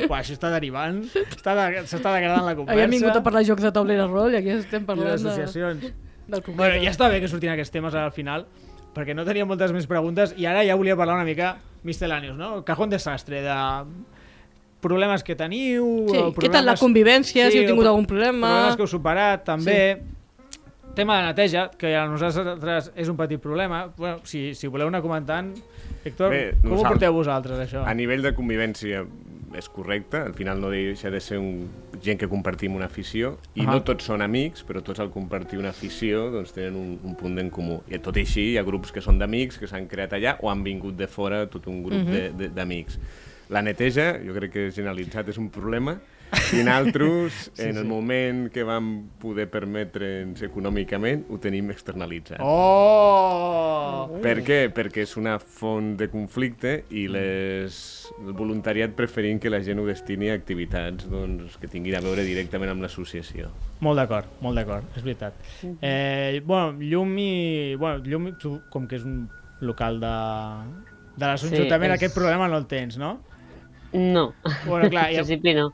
[0.08, 1.02] Uah, això està derivant.
[1.12, 2.72] Està de- S'està degradant la conversa.
[2.78, 5.82] Havíem vingut a parlar de jocs de taulera rol i aquí estem parlant de, d'associacions.
[6.28, 6.42] del.
[6.54, 8.46] Bueno, ja està bé que surtin aquests temes al final,
[8.94, 12.64] perquè no tenia moltes més preguntes i ara ja volia parlar una mica miscellaneous, no?
[12.64, 13.56] Cajón desastre, de
[14.82, 15.84] problemes que teniu...
[16.10, 18.48] Sí, o què tal la problemes- convivència, si heu tingut algun problema?
[18.48, 19.78] Problemes que heu superat, també.
[20.96, 23.86] Tema de neteja, que a nosaltres és un petit problema.
[23.96, 25.54] Bueno, si, si voleu anar comentant,
[26.04, 27.84] Héctor, Bé, com ho porteu vosaltres, això?
[27.86, 29.04] A nivell de convivència
[29.56, 31.68] és correcte, al final no deixa de ser un,
[32.02, 33.72] gent que compartim una afició i Ahà.
[33.72, 37.38] no tots són amics, però tots al compartir una afició doncs, tenen un, un punt
[37.38, 37.82] en comú.
[37.88, 40.50] I tot i així hi ha grups que són d'amics que s'han creat allà o
[40.50, 42.12] han vingut de fora tot un grup Mhm.
[42.12, 42.98] de- de- d'amics.
[43.50, 45.98] La neteja, jo crec que generalitzat és un problema
[46.52, 47.88] i nosaltres, sí, en el sí.
[47.88, 48.86] moment que vam
[49.20, 52.40] poder permetre'ns econòmicament, ho tenim externalitzat.
[52.40, 54.18] Oh!
[54.22, 54.58] Per què?
[54.74, 57.76] Perquè és una font de conflicte i les...
[58.22, 62.24] el voluntariat preferint que la gent ho destini a activitats doncs, que tinguin a veure
[62.26, 63.50] directament amb l'associació.
[63.84, 65.36] Molt d'acord, molt d'acord, és veritat.
[65.80, 67.30] Eh, bueno, Llum i...
[67.80, 69.26] Bueno, Llum, tu, com que és un
[69.62, 70.14] local de,
[71.16, 73.18] de l'Ajuntament, és- aquest problema no el tens, no?
[73.92, 74.30] No,
[74.64, 75.68] Bueno, clar, ja- principi no.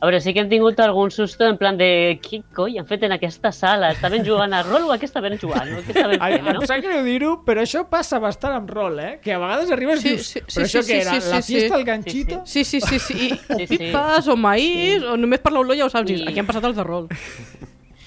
[0.00, 3.02] A veure, sí que hem tingut algun susto en plan de què coi han fet
[3.02, 3.88] en aquesta sala?
[3.90, 5.66] Estaven jugant a rol o a què estaven jugant?
[5.72, 5.80] No?
[5.82, 6.66] Què estaven fent, em no?
[6.70, 9.16] sap greu dir-ho, però això passa bastant amb rol, eh?
[9.24, 11.16] Que a vegades arribes Sí, i dius, sí, sí, però això sí, què sí, era?
[11.20, 11.80] sí, la sí, fiesta sí.
[11.80, 12.40] al ganchito?
[12.46, 13.18] Sí, sí, sí, sí.
[13.26, 13.78] I, o Sí, sí.
[13.82, 16.06] pipes o maïs, o només per l'olor ja ho saps.
[16.10, 17.10] I- Dius, Aquí han passat els de rol.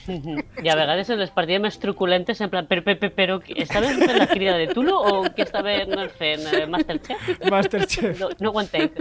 [0.07, 4.17] I a vegades en les partides més truculentes, en plan, però, però, però estaven fent
[4.17, 6.45] la crida de Tulo o què estaven fent?
[6.53, 7.29] Eh, Masterchef?
[7.51, 8.19] Masterchef.
[8.19, 8.99] No, no ho entenc.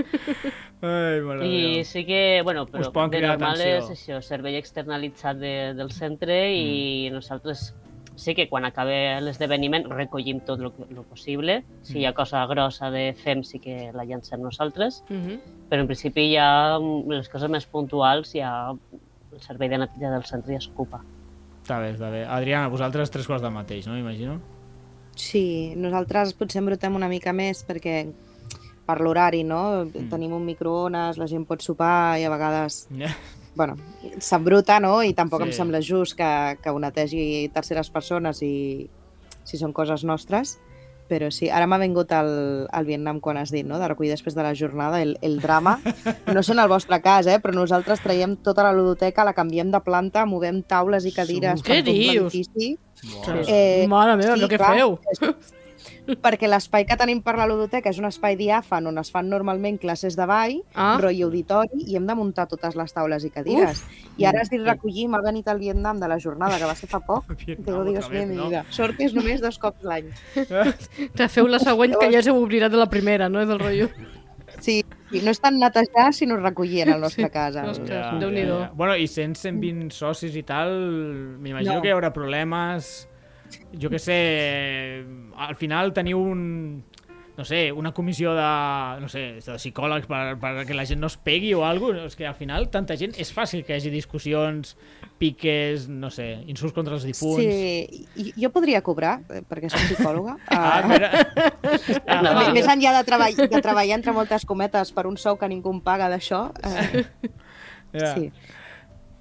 [0.83, 1.85] Ai, mare I meva.
[1.85, 2.91] sí que, bueno, però
[3.21, 3.77] de normal atenció.
[3.79, 7.71] és això, servei externalitzat de, del centre i nosaltres
[8.21, 10.73] sí que quan acabe l'esdeveniment recollim tot el
[11.09, 11.63] possible.
[11.87, 15.39] Si hi ha cosa grossa de fem sí que la llancem nosaltres, Mhm.
[15.71, 18.75] però en principi ja mm, les coses més puntuals ja
[19.33, 21.01] el servei de neteja del centre ja s'ocupa.
[21.63, 22.25] Està bé, està bé.
[22.27, 23.97] Adriana, vosaltres tres quarts del mateix, no?
[23.99, 24.41] Imagino.
[25.17, 28.07] Sí, nosaltres potser embrutem una mica més perquè
[28.87, 29.85] per l'horari, no?
[29.85, 30.09] Mm.
[30.11, 33.15] Tenim un microones, la gent pot sopar i a vegades, Yeah.
[33.55, 33.77] bueno,
[34.19, 35.03] s'embruta, no?
[35.03, 35.49] I tampoc Sí.
[35.49, 38.89] em sembla just que, que ho netegi terceres persones i
[39.45, 40.59] si són coses nostres.
[41.11, 42.29] Però sí, ara m'ha vingut el,
[42.71, 43.81] el Vietnam quan has dit, no?
[43.83, 45.81] De recollir després de la jornada, el, el drama.
[46.31, 47.41] No sé en el vostre cas, eh?
[47.43, 51.81] Però nosaltres traiem tota la ludoteca, la canviem de planta, movem taules i cadires Què
[51.81, 52.77] per tot l'edifici.
[53.01, 53.41] Wow.
[53.49, 54.77] Eh, Mare meva, sí, què clar.
[54.79, 54.99] feu?
[56.23, 59.79] Perquè l'espai que tenim per la ludoteca és un espai diàfan on es fan normalment
[59.81, 60.99] classes de ball, Ah.
[61.01, 63.85] rotllo auditori, i hem de muntar totes les taules i cadires.
[64.19, 66.89] I ara has dit recollir, m'ha venit el Vietnam de la jornada, que va ser
[66.89, 67.25] fa poc.
[67.47, 68.49] Déu, mío, vez, mi no?
[68.49, 68.65] vida.
[68.71, 70.11] Sort que és només dos cops l'any.
[71.17, 73.41] Te feu la següent que ja s'ho oblidat de la primera, no?
[73.41, 73.89] És del rotllo.
[74.61, 77.31] Sí, sí, no és tant netejar, sinó recollir en el nostre Sí.
[77.31, 77.55] cas.
[77.57, 77.69] El...
[77.71, 78.07] Ostres.
[78.21, 78.71] Déu-n'hi-do.
[78.75, 80.75] Bueno, i 100, 120 socis i tal,
[81.41, 81.81] m'imagino No.
[81.83, 83.07] que hi haurà problemes.
[83.81, 85.05] Jo que sé,
[85.37, 86.85] al final teniu un...
[87.41, 88.49] no sé, una comissió de,
[89.01, 92.11] no sé, de psicòlegs per, per que la gent no es pegui o alguna cosa.
[92.11, 94.75] És que al final tanta gent és fàcil que hi hagi discussions,
[95.17, 97.41] piques, no sé, insults contra els difunts.
[97.41, 100.37] Sí, i- jo podria cobrar, eh, perquè soc psicòloga.
[100.51, 101.11] Ah, Ah, mira.
[102.11, 105.49] Ah, No, Més enllà de, treball, de treballar entre moltes cometes per un sou que
[105.49, 107.07] ningú em paga d'això, eh,
[107.95, 108.15] ja.
[108.19, 108.31] sí.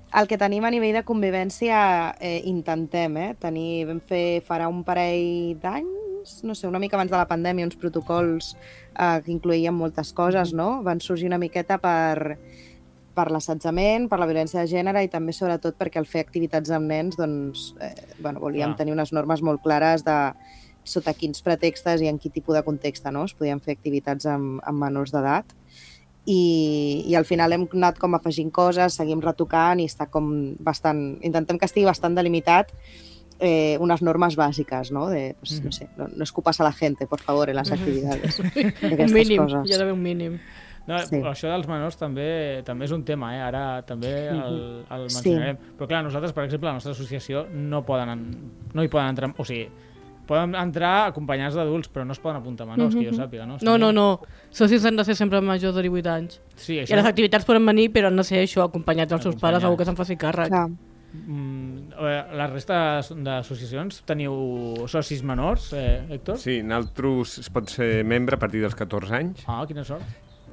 [0.10, 1.80] El que tenim a nivell de convivència
[2.18, 3.34] eh, intentem, eh?
[3.38, 7.68] Tenir, vam fer farà un parell d'anys, no sé, una mica abans de la pandèmia,
[7.70, 10.80] uns protocols eh, que incloïen moltes coses, no?
[10.88, 12.40] Van sorgir una miqueta per,
[13.14, 16.90] per l'assetjament, per la violència de gènere i també sobretot perquè al fer activitats amb
[16.90, 18.82] nens doncs, eh, bueno, volíem Clar.
[18.82, 20.18] tenir unes normes molt clares de
[20.90, 23.28] sota quins pretextes i en quin tipus de context no?
[23.30, 25.54] es podien fer activitats amb, amb menors d'edat
[26.26, 31.18] i, i al final hem anat com afegint coses, seguim retocant i està com bastant...
[31.26, 32.72] Intentem que estigui bastant delimitat
[33.40, 35.08] eh, unes normes bàsiques, no?
[35.10, 38.40] De, pues, no sé, no, no escupas a la gente, por favor, en las actividades.
[38.44, 39.64] Un D'aquestes mínim, coses.
[39.70, 40.40] hi ha d'haver un mínim.
[40.90, 41.20] No, Sí.
[41.20, 43.42] però això dels menors també també és un tema, eh?
[43.46, 44.56] ara també el,
[44.90, 45.20] el Sí.
[45.30, 45.58] mencionarem.
[45.78, 49.30] Però clar, nosaltres, per exemple, la nostra associació no, poden, en- no hi poden entrar...
[49.38, 49.68] O sigui,
[50.30, 53.58] poden entrar acompanyats d'adults, però no es poden apuntar menors, que jo sàpiga, no?
[53.66, 54.06] No, no, no.
[54.54, 56.38] Socis han de ser sempre majors de 18 anys.
[56.56, 56.94] Sí, I això...
[56.94, 59.82] a les activitats poden venir, però han de ser això, acompanyats dels seus pares, algú
[59.82, 60.54] que se'n faci càrrec.
[60.54, 60.70] Clar.
[61.10, 66.38] Mm, eh, la resta d'associacions teniu socis menors, eh, Héctor?
[66.38, 70.04] Sí, nosaltres es pot ser membre a partir dels 14 anys, Ah, quina sort.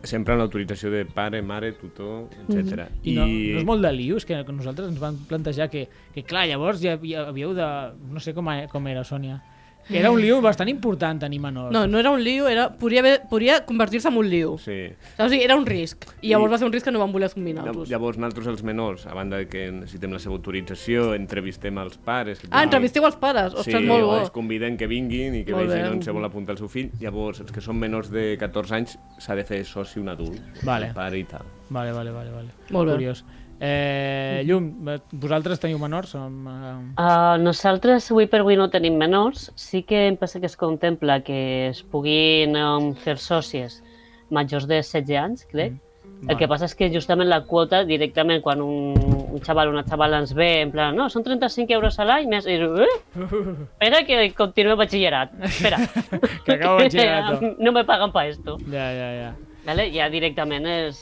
[0.06, 2.86] sempre amb l'autorització de pare, mare, tutor, etc.
[3.02, 6.22] I, no, no és molt de lius, que que nosaltres ens van plantejar que, que
[6.22, 7.66] clar, llavors ja, ja havíeu de...
[8.12, 9.42] No sé com, a- com era, Sònia.
[9.88, 11.70] Que era un liu bastant important tenir menors.
[11.72, 14.56] No, no era un lío, era, podria, haver, podria convertir-se en un lío.
[14.58, 14.88] Sí.
[15.18, 16.04] O sigui, era un risc.
[16.22, 17.88] I llavors I- va ser un risc que no van voler assumir nosaltres.
[17.88, 22.40] Llavors, nosaltres els menors, a banda de que necessitem la seva autorització, entrevistem els pares...
[22.40, 23.54] que Ah, entrevisteu els pares?
[23.54, 24.18] Ostres, sí, molt bo.
[24.18, 25.90] els conviden que vinguin i que Molt vegin bé.
[25.90, 26.90] on se vol apuntar el seu fill.
[27.00, 30.88] Llavors, els que són menors de 14 anys s'ha de fer soci un adult, Vale.
[30.88, 31.46] el pare i tal.
[31.70, 32.30] Vale, vale, vale.
[32.30, 32.48] vale.
[32.70, 32.94] Molt bé.
[32.94, 33.24] Curiós.
[33.60, 36.12] Eh, Llum, eh, vosaltres teniu menors?
[36.12, 36.74] Som, eh...
[37.00, 39.50] Uh, nosaltres avui per avui no tenim menors.
[39.56, 41.40] Sí que em pensa que es contempla que
[41.70, 43.82] es puguin um, fer sòcies
[44.30, 45.76] majors de 16 anys, crec.
[46.06, 46.30] Mm.
[46.30, 49.84] El que passa és que justament la quota, directament, quan un, un xaval o una
[49.86, 52.48] xavala ens ve, en plan, no, són 35 euros a l'any, més...
[52.48, 52.94] I, eh?
[53.76, 55.36] Espera que continuo batxillerat.
[55.50, 55.80] Espera.
[56.46, 57.42] Que acabo batxillerat.
[57.64, 58.56] no me pagan pa esto.
[58.70, 59.32] Ja, ja, ja.
[59.66, 59.90] Vale?
[59.92, 61.00] Ja directament és,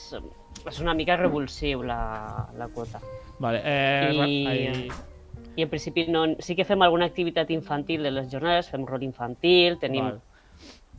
[0.66, 3.00] és una mica revulsiu la, la quota.
[3.38, 4.46] Vale, eh, I- I...
[4.46, 4.88] Ai,
[5.56, 9.04] I en principi no, sí que fem alguna activitat infantil de les jornades, fem rol
[9.06, 10.16] infantil, tenim Val.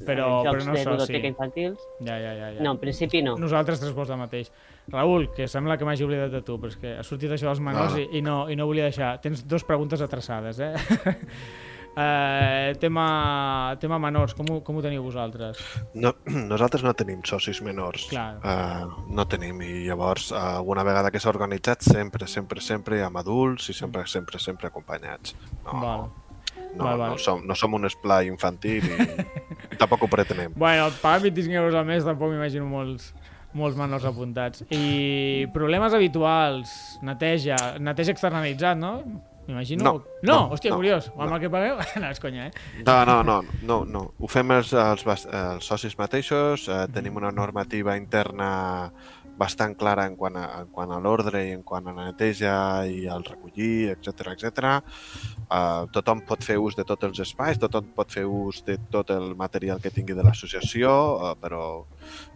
[0.05, 1.80] Però, eh, jocs però no de ludoteca infantils.
[2.03, 2.61] Ja, ja, ja, ja.
[2.63, 3.38] No, en principi no.
[3.39, 4.51] Nosaltres tres vols de mateix.
[4.91, 7.59] Raül, que sembla que m'hagi oblidat de tu, però és que ha sortit això dels
[7.63, 7.99] menors No.
[7.99, 9.13] i, i, no, i no volia deixar.
[9.24, 10.74] Tens dues preguntes atreçades, eh?
[11.97, 15.59] eh tema, tema menors, com ho, com ho teniu vosaltres?
[15.93, 16.13] No,
[16.51, 18.07] nosaltres no tenim socis menors.
[18.11, 18.37] Clar.
[18.43, 23.17] Uh, no tenim, i llavors, uh, una vegada que s'ha organitzat, sempre, sempre, sempre amb
[23.21, 25.35] adults i sempre, sempre, sempre acompanyats.
[25.65, 26.07] No, Val.
[26.75, 27.09] no, Val, val.
[27.11, 28.97] no, som, no som un esplai infantil i
[29.81, 30.51] tampoc ho pretenem.
[30.55, 33.13] Bueno, pagar 25 euros al mes tampoc m'imagino molts,
[33.55, 34.65] molts menors apuntats.
[34.75, 36.75] I problemes habituals,
[37.07, 38.97] neteja, neteja externalitzat, no?
[39.47, 39.83] M'imagino...
[39.83, 41.11] No, no, no, hòstia, no, curiós.
[41.15, 41.35] Amb no.
[41.35, 41.81] el que pagueu?
[42.01, 42.65] No, és conya, eh?
[42.85, 44.05] No, no, no, no, no.
[44.19, 48.49] Ho fem els, els, els socis mateixos, eh, tenim una normativa interna
[49.35, 52.53] bastant clara en quant a, en quant a l'ordre i en quant a la neteja
[52.87, 54.69] i al recollir, etc etc.
[55.45, 59.11] Uh, tothom pot fer ús de tots els espais, tothom pot fer ús de tot
[59.11, 61.65] el material que tingui de l'associació, uh, però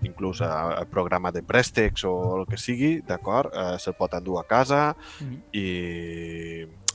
[0.03, 4.41] inclús uh, el programa de préstecs o el que sigui, d'acord, uh, se'l pot endur
[4.43, 5.39] a casa Mhm.
[5.53, 5.67] i...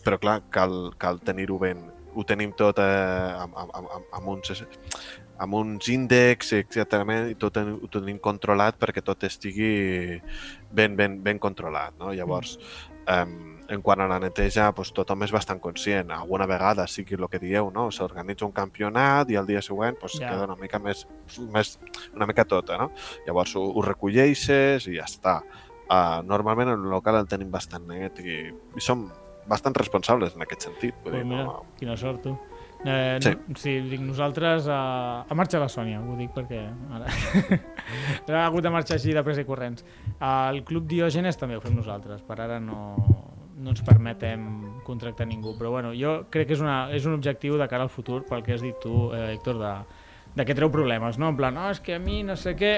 [0.05, 1.91] Però clar, cal, cal tenir-ho ben...
[2.15, 2.85] Ho tenim tot eh,
[3.43, 4.63] amb, amb, amb, amb, uns,
[5.43, 10.21] amb uns índexs, etcètera, i tot ho tenim controlat perquè tot estigui
[10.71, 11.97] ben, ben, ben controlat.
[11.99, 12.13] No?
[12.15, 12.55] Llavors,
[13.11, 13.27] eh,
[13.69, 16.13] en quant a la neteja, doncs, tothom és bastant conscient.
[16.15, 17.89] Alguna vegada sigui el que dieu, no?
[17.91, 20.31] s'organitza un campionat i el dia següent doncs, ja.
[20.31, 21.05] queda una mica més,
[21.53, 21.77] més
[22.15, 22.79] una mica tota.
[22.81, 22.91] No?
[23.27, 25.41] Llavors ho, ho recolleixes i ja està.
[25.85, 29.05] Uh, normalment el local el tenim bastant net i, i som
[29.49, 30.95] bastant responsables en aquest sentit.
[31.05, 31.63] Vull Pues dir, mira, no...
[31.79, 32.37] quina sort, tu.
[32.85, 33.31] Eh, Sí.
[33.31, 34.67] no, sí, dic, nosaltres...
[34.69, 37.07] Eh, ha marxat la Sònia, ho dic perquè ara...
[38.29, 39.85] ha hagut de marxar així de pressa i corrents.
[40.21, 42.95] El Club Diògenes també ho fem nosaltres, per ara no,
[43.57, 44.45] no ens permetem
[44.85, 47.93] contractar ningú, però bueno, jo crec que és, una, és un objectiu de cara al
[47.93, 49.75] futur, pel que has dit tu, eh, Héctor, de,
[50.37, 51.29] de que treu problemes, no?
[51.33, 52.75] En plan, no, és que a mi no sé què...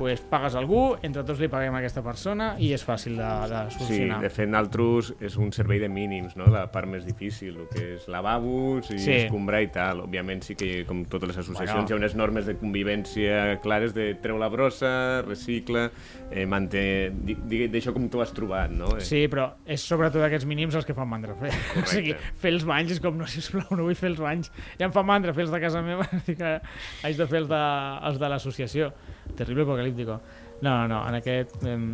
[0.00, 3.58] pues, pagues algú, entre tots li paguem a aquesta persona i és fàcil de, de
[3.68, 4.20] Sí, solucionar.
[4.24, 6.46] de fet, naltros és un servei de mínims, no?
[6.48, 9.04] La part més difícil, el que és lavabos i Sí.
[9.04, 9.16] sí.
[9.26, 10.00] escombrar i tal.
[10.06, 11.88] Òbviament sí que, com totes les associacions, Bueno.
[11.90, 15.90] hi ha unes normes de convivència clares de treu la brossa, recicla,
[16.30, 17.12] eh, manté...
[17.12, 18.96] D'això com tu has trobat, no?
[18.96, 21.52] Eh, Sí, però és sobretot aquests mínims els que fan mandra fer.
[21.82, 24.50] O sigui, fer els banys és com, no, sisplau, no vull fer els banys.
[24.80, 26.56] Ja em fa mandra fer els de casa meva, que
[27.04, 27.62] haig de fer els de,
[28.08, 28.92] els de l'associació.
[29.36, 30.20] Terrible apocalíptico.
[30.60, 31.84] No, no, no, en aquest, en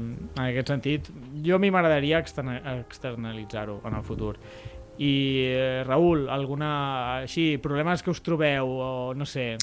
[0.43, 1.11] aquest sentit,
[1.45, 4.35] jo a mi m'agradaria externa- externalitzar-ho en el futur.
[4.99, 5.13] I,
[5.53, 6.71] eh, Raül, alguna,
[7.21, 9.55] així, problemes que us trobeu, o no sé...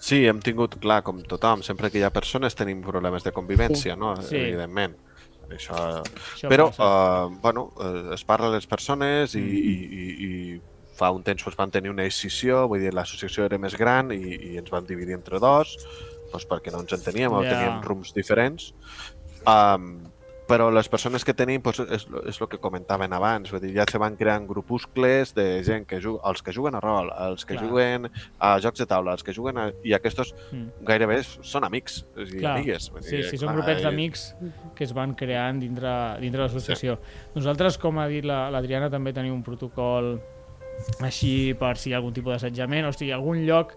[0.00, 3.94] Sí, hem tingut, clar, com tothom, sempre que hi ha persones tenim problemes de convivència,
[4.00, 4.14] no?
[4.24, 4.38] Sí.
[4.40, 4.96] Evidentment.
[5.50, 5.76] Això...
[6.00, 10.60] Això Però, uh, bueno, uh, es parla a les persones i, i, i, i
[10.96, 14.20] fa un temps pues, van tenir una decisió, vull dir, l'associació era més gran i,
[14.52, 15.76] i ens vam dividir entre dos,
[16.32, 17.50] doncs perquè no ens enteníem o Ja.
[17.50, 18.72] teníem rums diferents.
[19.46, 20.02] Um,
[20.50, 23.84] però les persones que tenim doncs, és, és el que comentaven abans, vull dir, ja
[23.86, 27.54] se van creant grupuscles de gent que juga, els que juguen a rol, els que
[27.54, 27.68] Clar.
[27.68, 28.08] juguen
[28.40, 29.68] a jocs de taula, els que juguen a...
[29.86, 30.66] i aquests Mm.
[30.84, 32.56] gairebé són amics i Clar.
[32.56, 32.90] amigues.
[32.90, 34.34] vull Sí, dir, sí, són clar, grupets d'amics
[34.74, 36.98] que es van creant dintre, dintre l'associació.
[37.36, 40.20] Nosaltres, com ha dit la- l'Adriana, també tenim un protocol
[41.00, 43.74] així per si hi ha algun tipus d'assetjament, o sigui, algun lloc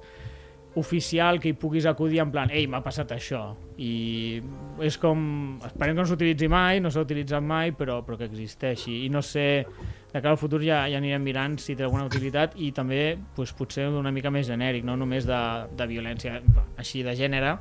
[0.76, 3.41] oficial que hi puguis acudir en plan, ei, m'ha passat això.
[3.78, 4.41] I
[4.82, 5.19] és com...
[5.67, 9.03] Esperem que no s'utilitzi mai, no s'ha utilitzat mai, però, però que existeixi.
[9.05, 9.65] I no sé,
[10.09, 13.03] de cara al futur ja, ja anirem mirant si té alguna utilitat i també
[13.36, 15.41] pues, potser una mica més genèric, no només de,
[15.78, 16.39] de violència
[16.82, 17.57] així de gènere,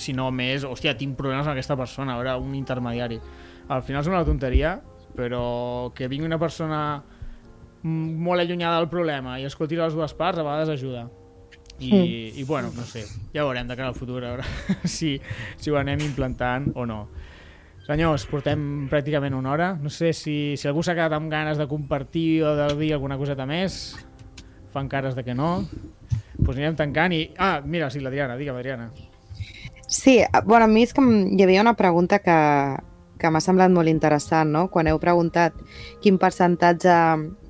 [0.00, 3.20] sinó més, hòstia, tinc problemes amb aquesta persona, a veure, un intermediari.
[3.68, 4.78] Al final sembla una tonteria,
[5.14, 6.80] però que vingui una persona
[7.84, 11.04] molt allunyada del problema i escolti les dues parts, a vegades ajuda.
[11.80, 13.02] I, i bueno, no sé,
[13.34, 14.44] ja veurem de cara al futur, a veure
[14.88, 15.16] si,
[15.58, 17.08] si ho anem implantant o no.
[17.84, 19.66] Senyors, portem pràcticament una hora.
[19.76, 23.18] No sé si, si algú s'ha quedat amb ganes de compartir o de dir alguna
[23.20, 23.96] coseta més.
[24.72, 25.58] Fan cares de que no.
[25.66, 27.26] Doncs pues anirem tancant i...
[27.38, 28.88] Ah, mira, sí, l'Adriana, digue'm, Adriana.
[29.86, 32.34] Sí, bueno, a mi és que hi havia una pregunta que,
[33.20, 34.64] que m'ha semblat molt interessant, no?
[34.72, 35.54] Quan heu preguntat
[36.02, 36.96] quin percentatge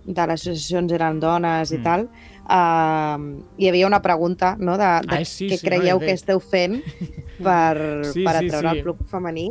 [0.04, 1.82] de les associacions eren dones i Mm.
[1.86, 2.08] tal,
[2.44, 3.18] uh,
[3.58, 6.16] hi havia una pregunta, no?, de, de Ai, sí, què sí, no creieu l'he que
[6.18, 6.80] esteu fent
[7.42, 7.76] per,
[8.12, 8.76] Sí, per sí, atreure sí.
[8.76, 9.48] el club femení.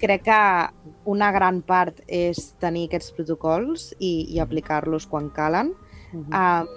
[0.00, 0.40] Crec que
[1.08, 5.72] una gran part és tenir aquests protocols i, i aplicar-los quan calen.
[6.16, 6.68] Um,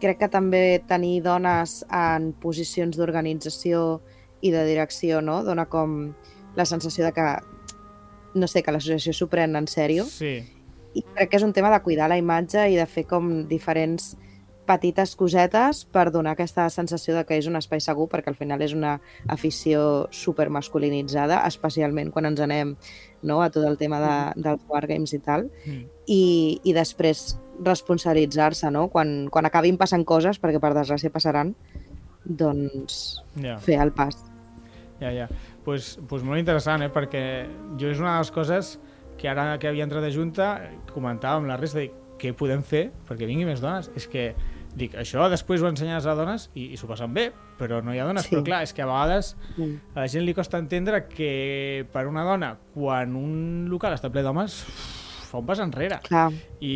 [0.00, 3.98] crec que també tenir dones en posicions d'organització
[4.40, 5.42] i de direcció no?
[5.44, 6.14] dona com
[6.56, 7.26] la sensació de que
[8.38, 10.38] no sé, que l'associació s'ho pren en sèrio Sí,
[10.94, 14.14] i crec que és un tema de cuidar la imatge i de fer com diferents
[14.68, 18.62] petites cosetes per donar aquesta sensació de que és un espai segur perquè al final
[18.64, 22.76] és una afició super masculinitzada, especialment quan ens anem
[23.22, 25.84] no, a tot el tema de, dels wargames i tal Mm.
[26.06, 28.88] i, i després responsabilitzar-se no?
[28.92, 31.54] quan, quan acabin passant coses, perquè per desgràcia passaran
[32.24, 33.56] doncs ja.
[33.62, 34.16] fer el pas.
[35.00, 35.28] Ja, ja.
[35.64, 36.90] Pues, pues molt interessant, eh?
[36.92, 37.22] perquè
[37.80, 38.76] jo és una de les coses
[39.18, 40.48] que ara que havia entrat a Junta
[40.92, 43.90] comentàvem la resta, dic, què podem fer perquè vingui més dones?
[43.98, 44.32] És que,
[44.78, 47.98] dic, això després ho ensenyes a dones i, i s'ho passen bé, però no hi
[48.00, 48.24] ha dones.
[48.28, 48.36] Sí.
[48.36, 49.74] Però clar, és que a vegades Mm.
[49.94, 54.22] a la gent li costa entendre que per una dona, quan un local està ple
[54.22, 54.62] d'homes,
[55.28, 56.00] fa un pas enrere.
[56.08, 56.32] Clar,
[56.64, 56.72] I,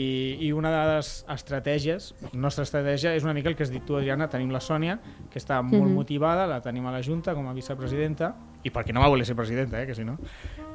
[0.46, 3.84] I una de les estratègies, la nostra estratègia, és una mica el que has dit
[3.88, 4.98] tu, Adriana, tenim la Sònia,
[5.32, 5.94] que està molt Mhm.
[5.96, 9.34] motivada, la tenim a la Junta com a vicepresidenta, i perquè no va voler ser
[9.34, 10.18] presidenta, eh, que si no.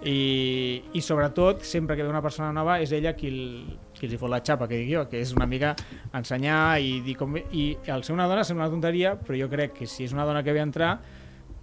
[0.04, 4.14] I, I sobretot, sempre que ve una persona nova, és ella qui, el, qui els
[4.14, 5.76] hi fot la xapa, que dic jo, que és una mica
[6.14, 7.36] ensenyar i dir com...
[7.38, 10.26] I el ser una dona sembla una tonteria, però jo crec que si és una
[10.26, 11.00] dona que ve a entrar,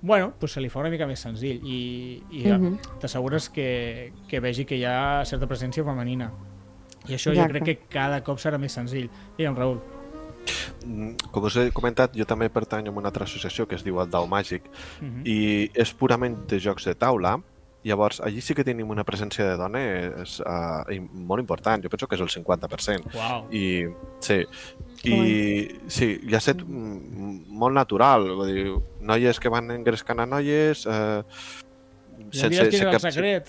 [0.05, 2.79] bueno, pues se li fa una mica més senzill i, i Mhm.
[3.01, 6.31] t'assegures que, que vegi que hi ha certa presència femenina.
[7.09, 7.53] I això jo Exacte.
[7.61, 9.09] crec que cada cop serà més senzill.
[9.39, 9.81] Digue'm, Raül.
[10.87, 13.99] Mm, Com us he comentat, jo també pertanyo a una altra associació que es diu
[14.03, 14.63] el Dau Màgic
[15.01, 15.23] Uh -huh.
[15.27, 17.41] i és purament de jocs de taula.
[17.85, 22.17] Llavors, allí sí que tenim una presència de dones uh, molt important, jo penso que
[22.17, 23.11] és el 50%.
[23.13, 23.43] Uau.
[23.53, 23.85] I,
[24.25, 24.39] sí,
[25.05, 25.19] i
[25.93, 28.65] sí, ja ha estat molt natural, vull dir,
[29.05, 30.87] noies que van engrescant a noies...
[30.89, 31.23] Eh,
[32.35, 33.49] Ja em diràs quin és el cap- secret.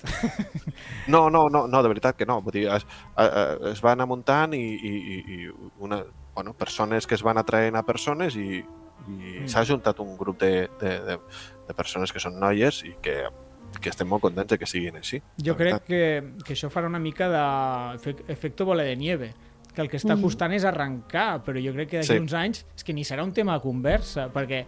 [1.12, 2.40] No, no, no, no, de veritat que no.
[2.42, 2.82] Vull dir, es,
[3.70, 5.38] es, va anar muntant i, i, i, i
[5.86, 6.00] una,
[6.34, 8.64] bueno, persones que es van atraent a persones i, i
[9.06, 9.44] Mm.
[9.46, 11.14] s'ha juntat un grup de, de, de,
[11.68, 13.14] de persones que són noies i que,
[13.80, 15.20] que estem molt contents de que siguin així.
[15.38, 15.84] Jo crec veritat.
[15.86, 19.34] que, que això farà una mica d'efecte bola de nieve
[19.74, 20.22] que el que està Mhm.
[20.22, 22.18] costant és arrencar, però jo crec que d'aquí Sí.
[22.18, 24.64] uns anys és que ni serà un tema de conversa, perquè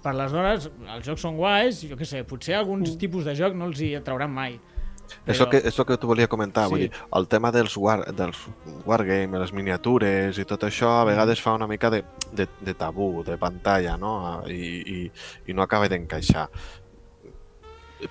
[0.00, 2.98] per les dones els jocs són guais, jo què sé, potser alguns Mm.
[2.98, 4.60] tipus de joc no els hi atrauran mai.
[5.26, 6.70] És el que, el que t'ho volia comentar, Sí.
[6.70, 8.36] vull dir, el tema dels, war, dels
[8.84, 13.24] wargames, les miniatures i tot això a vegades fa una mica de, de, de tabú,
[13.24, 14.44] de pantalla, no?
[14.46, 15.12] I, i,
[15.46, 16.50] i no acaba d'encaixar.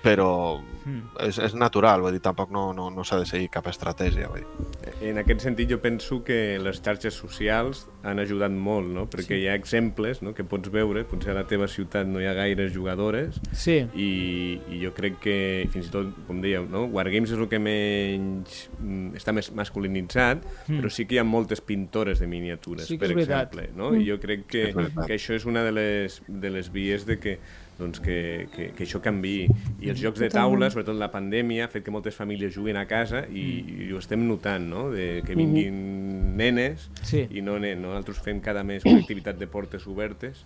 [0.02, 1.02] Però Mm.
[1.26, 4.40] és, és natural, vull dir, tampoc no, no, no s'ha de seguir cap estratègia, vull
[4.40, 4.92] dir.
[5.10, 9.04] En aquest sentit jo penso que les xarxes socials han ajudat molt, no?
[9.10, 9.40] perquè Sí.
[9.42, 10.32] hi ha exemples no?
[10.32, 14.60] que pots veure, potser a la teva ciutat no hi ha gaires jugadores Sí, i,
[14.70, 16.86] i jo crec que fins i tot, com dèieu, no?
[16.86, 20.80] Wargames és el que menys mm, està més masculinitzat, Mm.
[20.80, 23.68] però sí que hi ha moltes pintores de miniatures, Sí per exemple.
[23.76, 23.92] No?
[23.94, 27.38] I jo crec que, que això és una de les, de les vies de que
[27.78, 29.46] doncs que, que, que això canvi
[29.80, 32.86] i els jocs de taula, sobretot la pandèmia ha fet que moltes famílies juguen a
[32.90, 33.44] casa i,
[33.86, 34.88] i ho estem notant, no?
[34.90, 37.26] de que vinguin nenes Sí.
[37.30, 37.88] i no, nen, no?
[37.92, 40.44] nosaltres fem cada mes una activitat de portes obertes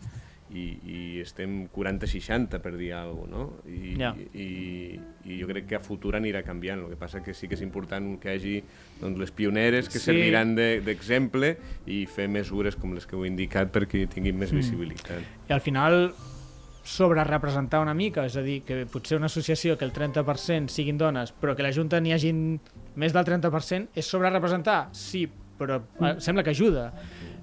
[0.52, 3.44] i, i estem 40-60 per dir alguna cosa, no?
[3.64, 4.10] I, Ja.
[4.36, 7.54] i, i jo crec que a futur anirà canviant, el que passa que sí que
[7.56, 8.54] és important que hi hagi
[9.00, 10.04] doncs, les pioneres que Sí.
[10.10, 11.56] serviran de- d'exemple
[11.86, 14.38] i fer mesures com les que heu indicat perquè tinguin Mm.
[14.44, 15.22] més visibilitat.
[15.48, 16.12] i al final
[16.82, 20.98] sobre representar una mica, és a dir, que potser una associació que el 30% siguin
[20.98, 22.58] dones, però que la Junta n'hi hagin
[22.98, 24.88] més del 30%, és sobre representar?
[24.96, 25.28] Sí,
[25.58, 26.90] però eh, sembla que ajuda.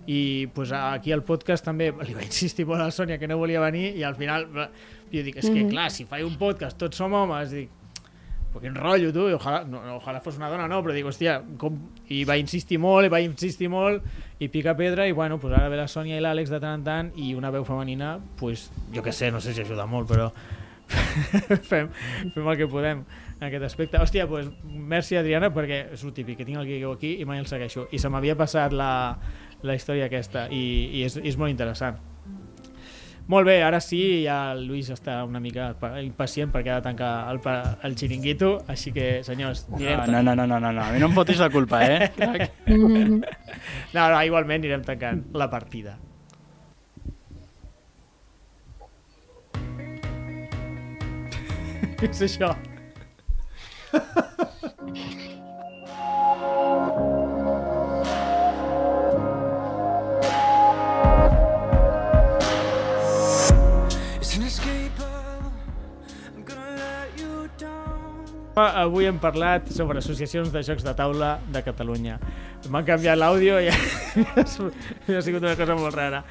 [0.09, 3.37] I pues, aquí al podcast també li vaig insistir molt a la Sònia que no
[3.39, 4.69] volia venir i al final eh,
[5.13, 7.78] jo dic, és que clar, si faig un podcast tots som homes, dic,
[8.57, 11.77] quin rotllo, tu, ojalà, no, no, ojalà fos una dona, no, però dic, hòstia, com...
[12.09, 14.05] i va insistir molt, i va insistir molt,
[14.41, 16.87] i pica pedra, i bueno, pues ara ve la Sònia i l'Àlex de tant en
[16.87, 20.31] tant, i una veu femenina, pues, jo que sé, no sé si ajuda molt, però
[21.69, 21.93] fem,
[22.33, 23.05] fem el que podem
[23.39, 24.01] en aquest aspecte.
[24.01, 27.43] Hòstia, pues, merci Adriana, perquè és el típic, que tinc el guió aquí i mai
[27.43, 28.91] el segueixo, i se m'havia passat la,
[29.61, 30.63] la història aquesta, i,
[30.97, 32.01] i és, és molt interessant.
[33.29, 36.85] Molt bé, ara sí, ja el Lluís està una mica pa- impacient perquè ha de
[36.87, 37.37] tancar el,
[37.85, 40.01] el xiringuito, així que, senyors, anirem...
[40.09, 42.09] No, no, no, no, no, no, a mi no em fotis la culpa, eh?
[43.93, 45.97] No, no, igualment anirem tancant la partida.
[51.99, 52.53] Què és això?
[68.67, 72.19] Avui hem parlat sobre associacions de jocs de taula de Catalunya.
[72.69, 76.23] M'han canviat l'àudio i ha sigut una cosa molt rara.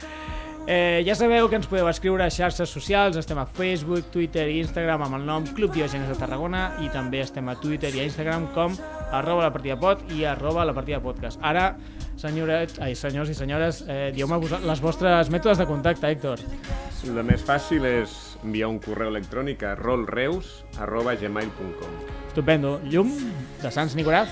[0.69, 4.59] Eh, ja sabeu que ens podeu escriure a xarxes socials, estem a Facebook, Twitter i
[4.61, 8.05] Instagram amb el nom Club Diògenes de Tarragona i també estem a Twitter i a
[8.05, 8.77] Instagram com
[9.09, 11.41] arroba la partida pot i arroba la partida podcast.
[11.41, 11.71] Ara,
[12.21, 16.45] senyores, ai, senyors i senyores, eh, dieu-me les vostres mètodes de contacte, Héctor.
[17.09, 21.93] El més fàcil és enviar un correu electrònic a rolreus.gmail.com
[22.29, 22.81] Estupendo.
[22.87, 23.11] Llum,
[23.63, 24.29] de Sants Nicoraz.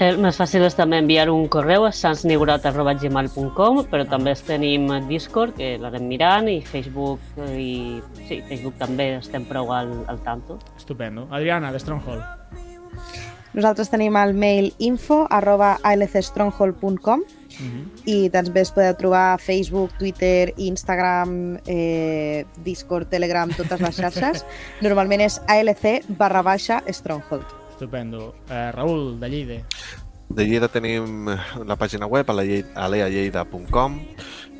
[0.00, 5.78] El més fàcil és també enviar un correu a sansnigurat.gmail.com però també tenim Discord, que
[5.78, 10.58] l'anem mirant, i Facebook, eh, i sí, Facebook també estem prou al, al tanto.
[10.78, 11.28] Estupendo.
[11.30, 12.22] Adriana, de Stronghold.
[13.52, 15.76] Nosaltres tenim el mail info arroba
[17.62, 23.98] alcstronghold.com i també es podeu trobar a Facebook, Twitter, Instagram, eh, Discord, Telegram, totes les
[24.02, 24.44] xarxes.
[24.86, 25.86] Normalment és alc
[26.18, 27.46] barra baixa stronghold.
[27.70, 28.34] Estupendo.
[28.48, 29.60] Eh, Raül, de Lleida.
[30.32, 32.36] De Lleida tenim la pàgina web a
[32.86, 34.00] alealleida.com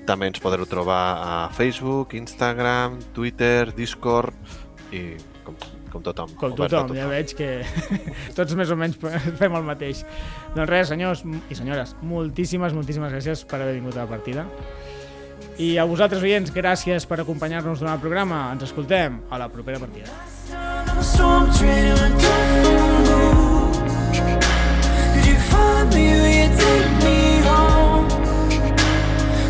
[0.06, 4.34] també ens podreu trobar a Facebook, Instagram, Twitter, Discord
[4.90, 5.14] i
[5.46, 5.56] com,
[5.92, 6.32] com tothom.
[6.40, 7.50] Com a tothom, ja veig que
[8.38, 8.96] tots més o menys
[9.40, 10.02] fem el mateix.
[10.56, 14.46] Doncs res, senyors i senyores, moltíssimes, moltíssimes gràcies per haver vingut a la partida.
[15.60, 18.46] I a vosaltres, oients, gràcies per acompanyar-nos durant el programa.
[18.54, 20.08] Ens escoltem a la propera partida.
[20.52, 23.74] I'm a storm train in a different mood.
[25.14, 26.04] Could you find me?
[26.16, 28.08] Will you take me home?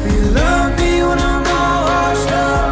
[0.04, 2.71] Will you love me when I'm all washed up?